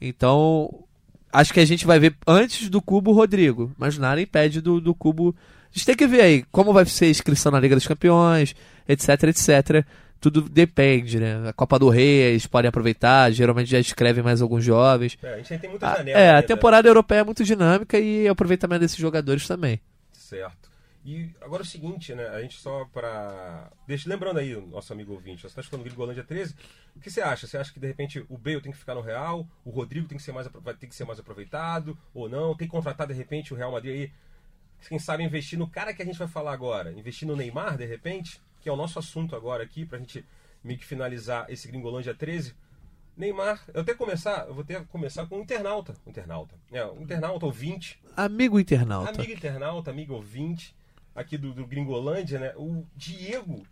[0.00, 0.84] Então,
[1.32, 4.80] acho que a gente vai ver antes do cubo o Rodrigo, mas nada impede do,
[4.80, 5.34] do cubo
[5.72, 8.54] a gente tem que ver aí como vai ser a inscrição na Liga dos Campeões,
[8.86, 9.86] etc, etc.
[10.20, 11.48] Tudo depende, né?
[11.48, 15.16] A Copa do Rei eles podem aproveitar, geralmente já escrevem mais alguns jovens.
[15.22, 16.20] É, a gente tem muita janela.
[16.20, 19.80] É, a temporada europeia é muito dinâmica e o aproveitamento desses jogadores também.
[20.12, 20.70] Certo.
[21.04, 22.28] E agora é o seguinte, né?
[22.28, 23.70] A gente só para.
[23.88, 26.54] Deixa, lembrando aí, o nosso amigo ouvinte, você está escutando o Gringolândia 13.
[26.94, 27.46] O que você acha?
[27.46, 30.16] Você acha que de repente o Bale tem que ficar no Real, o Rodrigo tem
[30.16, 32.54] que ser mais, vai ter que ser mais aproveitado, ou não?
[32.54, 34.12] Tem que contratar de repente o Real Madrid aí
[34.88, 37.86] quem sabe investir no cara que a gente vai falar agora, investir no Neymar, de
[37.86, 40.24] repente, que é o nosso assunto agora aqui, pra gente
[40.62, 42.54] meio que finalizar esse Gringolândia 13.
[43.16, 45.94] Neymar, eu até começar, eu vou ter que começar com um internauta.
[46.06, 46.54] Um internauta.
[46.70, 48.00] É, um internauta ouvinte.
[48.16, 49.10] Amigo internauta.
[49.10, 50.74] Amigo internauta, amigo ouvinte,
[51.14, 52.52] aqui do, do Gringolândia, né?
[52.56, 53.66] O Diego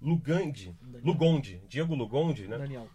[0.00, 0.76] Lugandi.
[1.02, 1.62] Lugondi.
[1.68, 2.58] Diego Lugondi, né?
[2.58, 2.88] Daniel.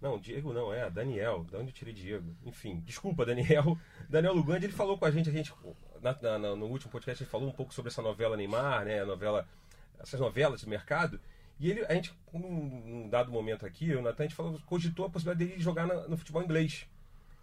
[0.00, 1.44] Não, Diego não, é Daniel.
[1.44, 2.34] De onde eu tirei Diego?
[2.44, 3.78] Enfim, desculpa, Daniel.
[4.08, 5.52] Daniel Lugandi, ele falou com a gente, a gente
[6.00, 9.00] na, na, no último podcast ele falou um pouco sobre essa novela Neymar, né?
[9.00, 9.46] A novela,
[9.98, 11.20] essas novelas de mercado.
[11.58, 15.10] E ele, a gente, num dado momento aqui, o Natan, a gente falou, cogitou a
[15.10, 16.86] possibilidade dele jogar na, no futebol inglês.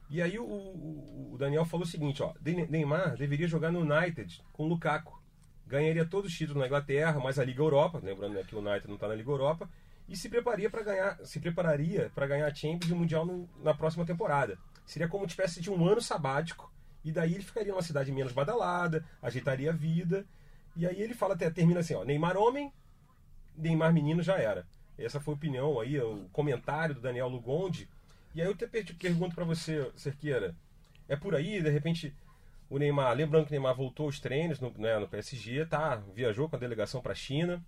[0.10, 2.34] E aí o, o, Daniel falou o seguinte, ó,
[2.70, 5.20] Neymar deveria jogar no United com Lukaku.
[5.66, 8.88] Ganharia todos os títulos na Inglaterra, mais a Liga Europa, lembrando né, que o United
[8.88, 9.68] não está na Liga Europa,
[10.08, 13.49] e se prepararia para ganhar, se prepararia para ganhar a Champions e o Mundial no,
[13.64, 14.60] na próxima temporada.
[14.86, 16.72] Seria como uma espécie de um ano sabático
[17.04, 20.26] e daí ele ficaria numa cidade menos badalada, ajeitaria a vida.
[20.76, 22.72] E aí ele fala até, termina assim, ó, Neymar homem,
[23.56, 24.66] Neymar menino já era.
[24.97, 27.89] Essa foi a opinião aí, o comentário do Daniel Lugondi.
[28.34, 30.56] E aí eu te pergunto para você, Cerqueira,
[31.08, 32.16] é por aí, de repente,
[32.70, 36.49] o Neymar, lembrando que o Neymar voltou aos treinos no, né, no PSG, tá, viajou
[36.49, 37.64] com a delegação para a China,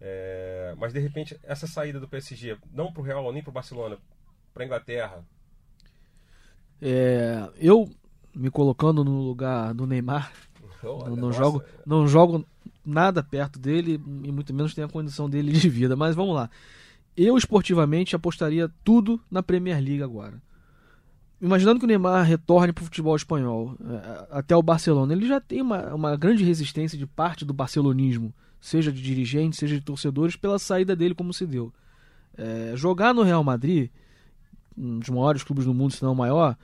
[0.00, 3.52] é, mas de repente essa saída do PSG, não para o Real nem para o
[3.52, 3.98] Barcelona,
[4.54, 5.22] para Inglaterra.
[6.80, 7.90] É, eu
[8.40, 10.32] me colocando no lugar do Neymar.
[10.82, 12.42] Oh, não, não jogo, não jogo
[12.82, 15.94] nada perto dele e muito menos tem a condição dele de vida.
[15.94, 16.48] Mas vamos lá.
[17.14, 20.40] Eu, esportivamente, apostaria tudo na Premier League agora.
[21.38, 25.38] Imaginando que o Neymar retorne para o futebol espanhol, é, até o Barcelona, ele já
[25.38, 30.34] tem uma, uma grande resistência de parte do barcelonismo, seja de dirigentes, seja de torcedores,
[30.34, 31.70] pela saída dele como se deu.
[32.38, 33.90] É, jogar no Real Madrid,
[34.78, 36.56] um dos maiores clubes do mundo, se não o maior,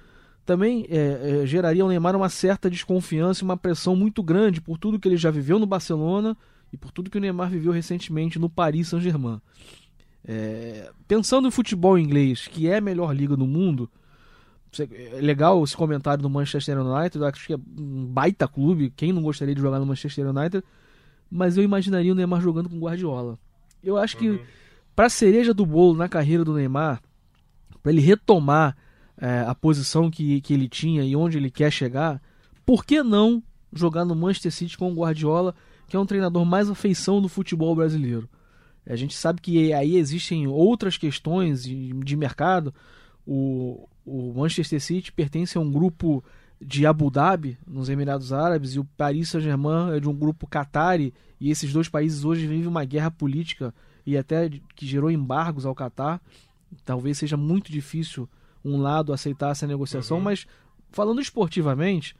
[0.46, 4.78] também é, é, geraria ao Neymar uma certa desconfiança e uma pressão muito grande por
[4.78, 6.36] tudo que ele já viveu no Barcelona
[6.72, 9.40] e por tudo que o Neymar viveu recentemente no Paris Saint-Germain.
[10.24, 13.90] É, pensando em futebol inglês, que é a melhor liga do mundo,
[14.78, 19.12] é legal esse comentário do Manchester United, eu acho que é um baita clube, quem
[19.12, 20.62] não gostaria de jogar no Manchester United,
[21.28, 23.36] mas eu imaginaria o Neymar jogando com Guardiola.
[23.82, 24.38] Eu acho que uhum.
[24.94, 27.00] para cereja do bolo na carreira do Neymar,
[27.82, 28.76] para ele retomar
[29.18, 32.20] é, a posição que, que ele tinha e onde ele quer chegar,
[32.64, 33.42] por que não
[33.72, 35.54] jogar no Manchester City com o Guardiola,
[35.88, 38.28] que é um treinador mais afeição do futebol brasileiro?
[38.88, 42.72] A gente sabe que aí existem outras questões de, mercado.
[43.26, 46.22] O, o Manchester City pertence a um grupo
[46.60, 51.12] de Abu Dhabi, nos Emirados Árabes, e o Paris Saint-Germain é de um grupo Qatari,
[51.40, 53.74] e esses dois países hoje vivem uma guerra política
[54.06, 56.20] e até que gerou embargos ao Qatar.
[56.84, 58.28] Talvez seja muito difícil
[58.68, 60.24] um lado aceitar essa negociação, uhum.
[60.24, 60.46] mas
[60.90, 62.14] falando esportivamente,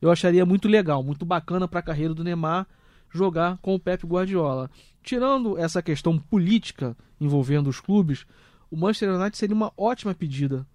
[0.00, 2.66] eu acharia muito legal, muito bacana para a carreira do Neymar
[3.10, 4.70] jogar com o Pep Guardiola.
[5.02, 8.26] Tirando essa questão política envolvendo os clubes,
[8.70, 10.66] o Manchester United seria uma ótima pedida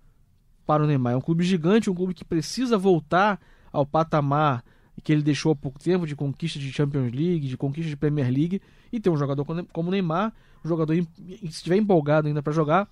[0.65, 1.13] para o Neymar.
[1.13, 3.39] É um clube gigante, um clube que precisa voltar
[3.71, 4.63] ao patamar
[5.03, 8.29] que ele deixou há pouco tempo de conquista de Champions League, de conquista de Premier
[8.29, 8.61] League,
[8.91, 10.33] e ter um jogador como o Neymar,
[10.65, 12.89] um jogador se estiver empolgado ainda para jogar,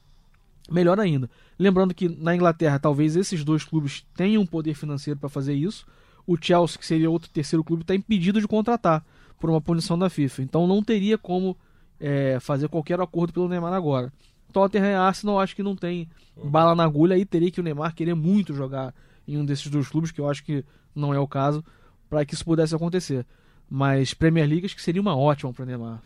[0.69, 1.29] melhor ainda.
[1.57, 5.85] Lembrando que na Inglaterra talvez esses dois clubes tenham poder financeiro para fazer isso.
[6.27, 9.05] O Chelsea, que seria outro terceiro clube, está impedido de contratar
[9.39, 10.41] por uma punição da FIFA.
[10.41, 11.55] Então não teria como
[11.99, 14.11] é, fazer qualquer acordo pelo Neymar agora.
[14.51, 16.07] Tottenham e Arsenal acho que não tem
[16.43, 18.93] bala na agulha aí teria que o Neymar querer muito jogar
[19.27, 20.63] em um desses dois clubes, que eu acho que
[20.95, 21.63] não é o caso,
[22.09, 23.25] para que isso pudesse acontecer.
[23.69, 26.01] Mas Premier League acho que seria uma ótima para o Neymar.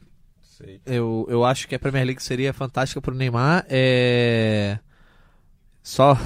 [0.85, 3.65] Eu, eu acho que a Premier League seria fantástica para o Neymar.
[3.69, 4.77] É...
[5.81, 6.17] Só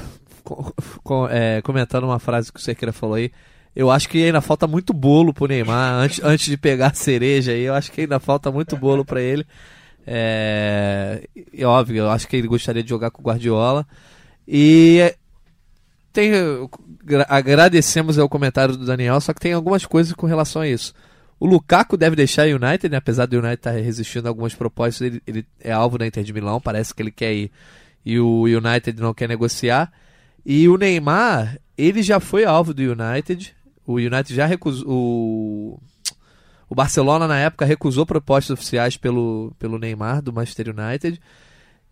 [1.04, 3.32] com, é, comentando uma frase que o Cerqueira falou aí.
[3.76, 7.52] Eu acho que ainda falta muito bolo pro Neymar antes, antes de pegar a cereja
[7.52, 7.64] aí.
[7.64, 9.46] Eu acho que ainda falta muito bolo para ele.
[10.06, 13.86] É, e óbvio, eu acho que ele gostaria de jogar com o Guardiola.
[14.48, 15.16] E
[16.12, 16.32] tem,
[17.28, 20.94] agradecemos o comentário do Daniel, só que tem algumas coisas com relação a isso.
[21.44, 22.96] O Lukaku deve deixar o United, né?
[22.96, 26.24] apesar do United estar tá resistindo a algumas propostas, ele, ele, é alvo da Inter
[26.24, 27.52] de Milão, parece que ele quer ir
[28.06, 29.92] e o United não quer negociar.
[30.46, 33.54] E o Neymar, ele já foi alvo do United,
[33.86, 34.88] o United já recusou.
[34.88, 35.80] O,
[36.70, 41.20] o Barcelona, na época, recusou propostas oficiais pelo, pelo Neymar, do Manchester United.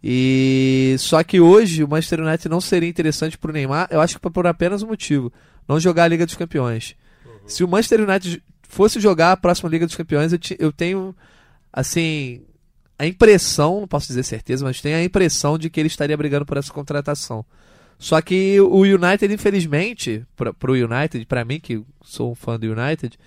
[0.02, 4.18] E só que hoje o Manchester United não seria interessante para o Neymar, eu acho
[4.18, 5.30] que por apenas um motivo:
[5.68, 6.96] não jogar a Liga dos Campeões.
[7.26, 7.32] Uhum.
[7.48, 8.42] Se o Manchester United
[8.72, 11.16] fosse jogar a próxima Liga dos Campeões, eu, eu tenho
[11.72, 12.42] assim
[12.98, 16.46] a impressão, não posso dizer certeza, mas tenho a impressão de que ele estaria brigando
[16.46, 17.44] por essa contratação.
[17.98, 22.66] Só que o United, infelizmente, para o United, para mim que sou um fã do
[22.66, 23.18] United,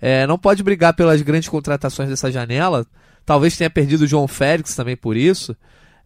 [0.00, 2.86] é, não pode brigar pelas grandes contratações dessa janela.
[3.24, 5.56] Talvez tenha perdido o João Félix também por isso.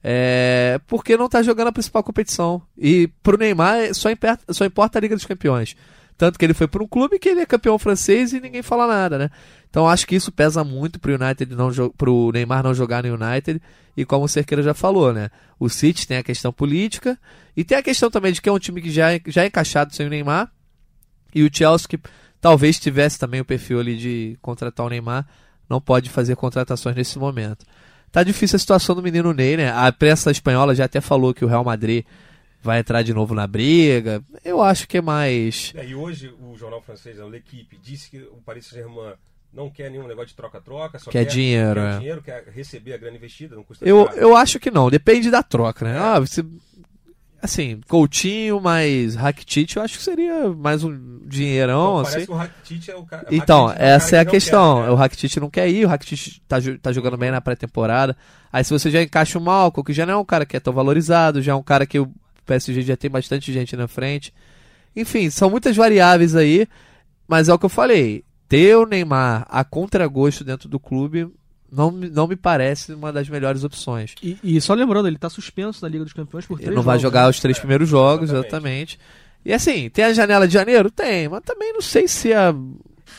[0.04, 2.62] É, porque não está jogando a principal competição.
[2.76, 5.76] E para o Neymar só importa, só importa a Liga dos Campeões.
[6.16, 8.86] Tanto que ele foi para um clube que ele é campeão francês e ninguém fala
[8.86, 9.30] nada, né?
[9.68, 13.60] Então acho que isso pesa muito pro United não pro Neymar não jogar no United.
[13.96, 15.30] E como o Cerqueira já falou, né?
[15.58, 17.18] O City tem a questão política
[17.56, 19.46] e tem a questão também de que é um time que já, é, já é
[19.46, 20.50] encaixado sem o Neymar.
[21.34, 21.98] E o Chelsea, que
[22.40, 25.26] talvez tivesse também o perfil ali de contratar o Neymar,
[25.68, 27.64] não pode fazer contratações nesse momento.
[28.10, 29.72] Tá difícil a situação do menino Ney, né?
[29.72, 32.04] A imprensa espanhola já até falou que o Real Madrid
[32.62, 34.22] vai entrar de novo na briga.
[34.44, 35.72] Eu acho que é mais.
[35.76, 39.14] É, e hoje o jornal francês, a L'Equipe, disse que o Paris Saint-Germain
[39.52, 41.98] não quer nenhum negócio de troca-troca, só quer, quer dinheiro, quer é.
[41.98, 45.42] dinheiro, quer receber a grana investida, não custa Eu, eu acho que não, depende da
[45.42, 45.96] troca, né?
[45.96, 45.98] É.
[45.98, 46.42] Ah, você,
[47.42, 52.32] assim, Coutinho mais Rakitic, eu acho que seria mais um dinheirão, então, assim.
[52.32, 53.26] o Rakitic é o cara.
[53.30, 54.76] Então, essa é, é a questão.
[54.76, 54.90] Quer, né?
[54.90, 58.16] O Rakitic não quer ir, o Rakitic tá, tá jogando bem na pré-temporada.
[58.50, 60.60] Aí se você já encaixa o Malcolm, que já não é um cara que é
[60.60, 62.10] tão valorizado, já é um cara que o
[62.44, 64.32] PSG já tem bastante gente na frente.
[64.94, 66.66] Enfim, são muitas variáveis aí,
[67.26, 71.26] mas é o que eu falei ter o Neymar a contragosto dentro do clube
[71.72, 74.14] não, não me parece uma das melhores opções.
[74.22, 76.82] E, e só lembrando, ele está suspenso na Liga dos Campeões por três Ele não
[76.82, 77.30] vai jogar né?
[77.30, 78.98] os três é, primeiros jogos, exatamente.
[78.98, 79.00] exatamente.
[79.42, 80.90] E assim, tem a janela de janeiro?
[80.90, 82.54] Tem, mas também não sei se a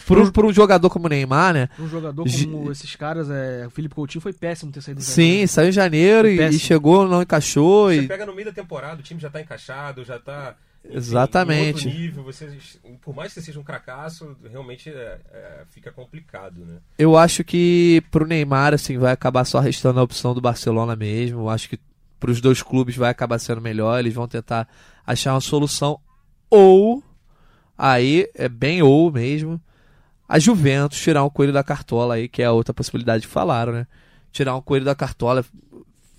[0.05, 1.69] por, um, por um jogador como o Neymar, né?
[1.79, 5.45] Um jogador como esses caras, é, o Felipe Coutinho foi péssimo ter saído do Sim,
[5.47, 7.89] saiu em janeiro e, e chegou, não encaixou.
[7.89, 8.07] Você E...
[8.07, 10.55] pega no meio da temporada, o time já tá encaixado, já tá.
[10.83, 11.87] enfim, Exatamente.
[11.87, 12.57] Em outro nível, você,
[13.01, 16.77] por mais que você seja um cracaço, realmente é, é, fica complicado, né?
[16.97, 21.41] Eu acho que pro Neymar, assim, vai acabar só restando a opção do Barcelona mesmo.
[21.41, 21.79] Eu acho que
[22.19, 23.99] pros dois clubes vai acabar sendo melhor.
[23.99, 24.67] Eles vão tentar
[25.05, 25.99] achar uma solução.
[26.49, 27.03] Ou,
[27.77, 29.59] aí, é bem ou mesmo,
[30.27, 33.73] a Juventus tirar um coelho da cartola aí, que é a outra possibilidade que falaram,
[33.73, 33.87] né?
[34.31, 35.45] Tirar um coelho da cartola,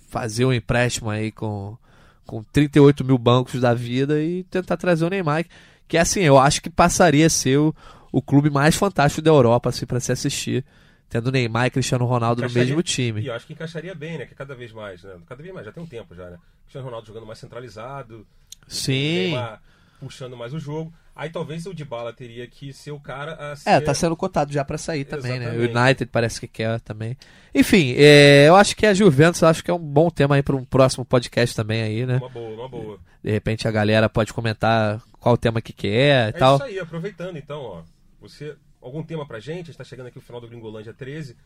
[0.09, 1.77] fazer um empréstimo aí com,
[2.25, 5.45] com 38 mil bancos da vida e tentar trazer o Neymar.
[5.87, 7.75] Que assim, eu acho que passaria a ser o,
[8.11, 10.63] o clube mais fantástico da Europa, assim, para se assistir.
[11.09, 13.25] Tendo Neymar e Cristiano Ronaldo no mesmo E time.
[13.25, 14.25] eu acho que encaixaria bem, né?
[14.25, 15.13] Que cada vez mais, né?
[15.27, 16.37] Cada vez mais, já tem um tempo já, né?
[16.63, 18.25] Cristiano Ronaldo jogando mais centralizado,
[18.67, 18.93] Sim.
[19.31, 19.61] Neymar
[19.99, 20.93] puxando mais o jogo.
[21.15, 23.69] Aí talvez o Dybala teria que ser o cara a ser...
[23.69, 25.47] É, tá sendo cotado já pra sair também, né?
[25.51, 25.77] O Exatamente.
[25.77, 27.17] United parece que quer também.
[27.53, 30.55] Enfim, é, eu acho que a Juventus acho que é um bom tema aí para
[30.57, 32.17] um próximo podcast também aí, né?
[32.17, 32.99] Uma boa, uma boa.
[33.23, 36.55] De repente a galera pode comentar qual tema que quer e É tal.
[36.55, 37.83] isso aí, aproveitando então, ó.
[38.19, 39.71] Você, algum tema pra gente?
[39.71, 41.37] Está chegando aqui o final do Gringolândia 13.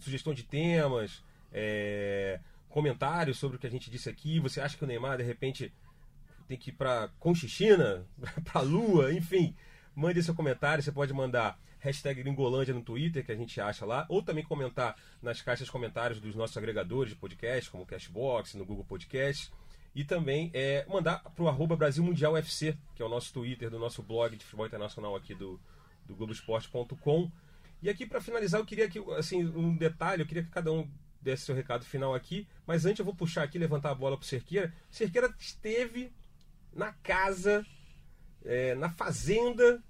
[0.00, 2.40] Sugestão de temas, é,
[2.70, 4.40] comentários sobre o que a gente disse aqui.
[4.40, 5.70] Você acha que o Neymar, de repente,
[6.48, 8.06] tem que ir pra Conchichina,
[8.50, 9.54] pra Lua, enfim.
[9.94, 14.06] Mande seu comentário, você pode mandar hashtag Gringolândia no Twitter, que a gente acha lá,
[14.08, 18.54] ou também comentar nas caixas de comentários dos nossos agregadores de podcast, como o Cashbox,
[18.54, 19.52] no Google Podcast.
[19.94, 23.78] E também é, mandar pro arroba Brasil Mundial UFC, que é o nosso Twitter do
[23.78, 25.60] nosso blog de futebol internacional aqui do,
[26.06, 27.30] do Globoesporte.com.
[27.82, 30.88] E aqui para finalizar, eu queria que, assim, um detalhe, eu queria que cada um
[31.20, 34.26] desse seu recado final aqui, mas antes eu vou puxar aqui, levantar a bola pro
[34.26, 34.72] Cerqueira.
[34.90, 36.12] Cerqueira esteve
[36.78, 37.66] na casa,
[38.44, 39.82] é, na fazenda,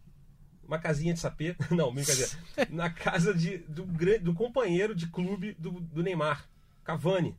[0.67, 2.31] uma casinha de sapê, não, brincadeira,
[2.71, 3.85] na casa de, do,
[4.21, 6.49] do companheiro de clube do, do Neymar,
[6.83, 7.37] Cavani.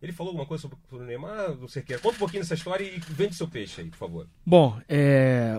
[0.00, 2.02] Ele falou alguma coisa sobre, sobre o Neymar, do Cerqueira?
[2.02, 4.28] Conta um pouquinho dessa história e vende seu peixe aí, por favor.
[4.44, 5.58] Bom, é.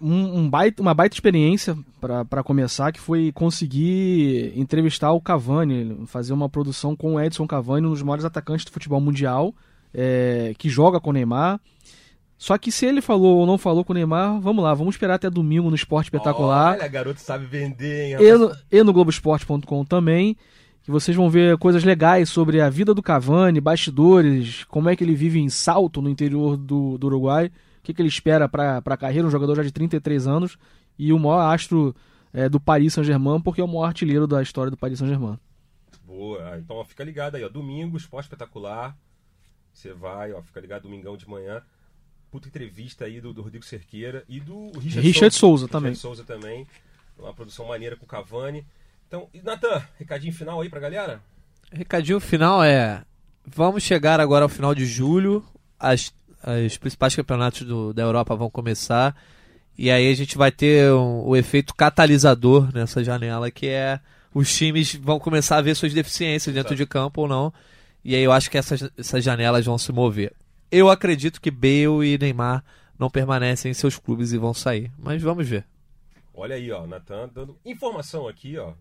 [0.00, 6.32] Um, um baita, uma baita experiência para começar, que foi conseguir entrevistar o Cavani, fazer
[6.32, 9.54] uma produção com o Edson Cavani, um dos maiores atacantes do futebol mundial,
[9.92, 11.60] é, que joga com o Neymar.
[12.40, 15.16] Só que se ele falou ou não falou com o Neymar, vamos lá, vamos esperar
[15.16, 16.72] até domingo no Esporte Espetacular.
[16.72, 20.34] Olha, garoto sabe vender, hein, e no, e no Globoesporte.com também,
[20.82, 25.04] que vocês vão ver coisas legais sobre a vida do Cavani, bastidores, como é que
[25.04, 28.78] ele vive em Salto, no interior do, do Uruguai, o que, que ele espera para
[28.82, 30.56] a carreira, um jogador já de 33 anos
[30.98, 31.94] e o maior astro
[32.32, 35.38] é, do Paris Saint-Germain, porque é o maior artilheiro da história do Paris Saint-Germain.
[36.06, 36.42] Boa.
[36.52, 37.50] Ah, Então ó, fica ligado aí, ó.
[37.50, 38.96] Domingo, esporte espetacular.
[39.74, 41.60] Você vai, ó, fica ligado domingão de manhã.
[42.30, 45.94] Puta entrevista aí do, do Rodrigo Cerqueira e do Richard, Richard Souza Richard também.
[45.94, 46.66] Souza também.
[47.18, 48.64] Uma produção maneira com o Cavani.
[49.08, 51.20] Então, Natan, recadinho final aí pra galera?
[51.72, 53.02] Recadinho final é:
[53.44, 55.44] vamos chegar agora ao final de julho,
[55.78, 56.12] as,
[56.66, 59.16] os principais campeonatos do- da Europa vão começar,
[59.76, 63.98] e aí a gente vai ter um- o efeito catalisador nessa janela, que é
[64.32, 66.84] os times vão começar a ver suas deficiências dentro Exato.
[66.84, 67.52] de campo ou não,
[68.04, 70.32] e aí eu acho que essas, essas janelas vão se mover.
[70.70, 72.62] Eu acredito que Bale e Neymar
[72.98, 75.64] não permanecem em seus clubes e vão sair, mas vamos ver.
[76.34, 78.72] Olha aí, ó, Natan dando informação aqui, ó.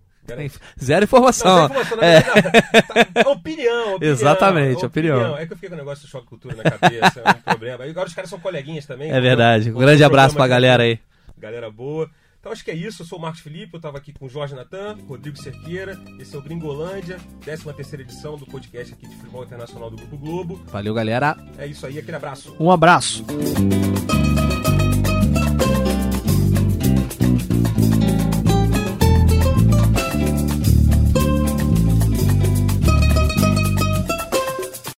[0.80, 1.68] Zero Não, informação.
[1.68, 2.24] sem informação, não, É.
[2.24, 3.24] não, não.
[3.24, 4.12] Tá- opinião, opinião.
[4.14, 5.36] Exatamente, opinião.
[5.38, 7.88] É que eu fiquei com o negócio do choque cultura na cabeça, é um problema.
[7.88, 9.12] E agora os caras são coleguinhas também.
[9.12, 9.72] É verdade.
[9.72, 11.00] Um grande abraço pra galera aí.
[11.38, 12.10] Galera boa.
[12.40, 13.02] Então acho que é isso.
[13.02, 16.00] Eu sou o Marcos Felipe, eu tava aqui com o Jorge Natan, Rodrigo Cerqueira.
[16.20, 20.18] Esse é o Gringolândia, 13 terceira edição do podcast aqui de futebol internacional do Grupo
[20.18, 20.56] Globo.
[20.68, 21.36] Valeu, galera.
[21.58, 22.56] É isso aí, aquele abraço.
[22.60, 23.26] Um abraço!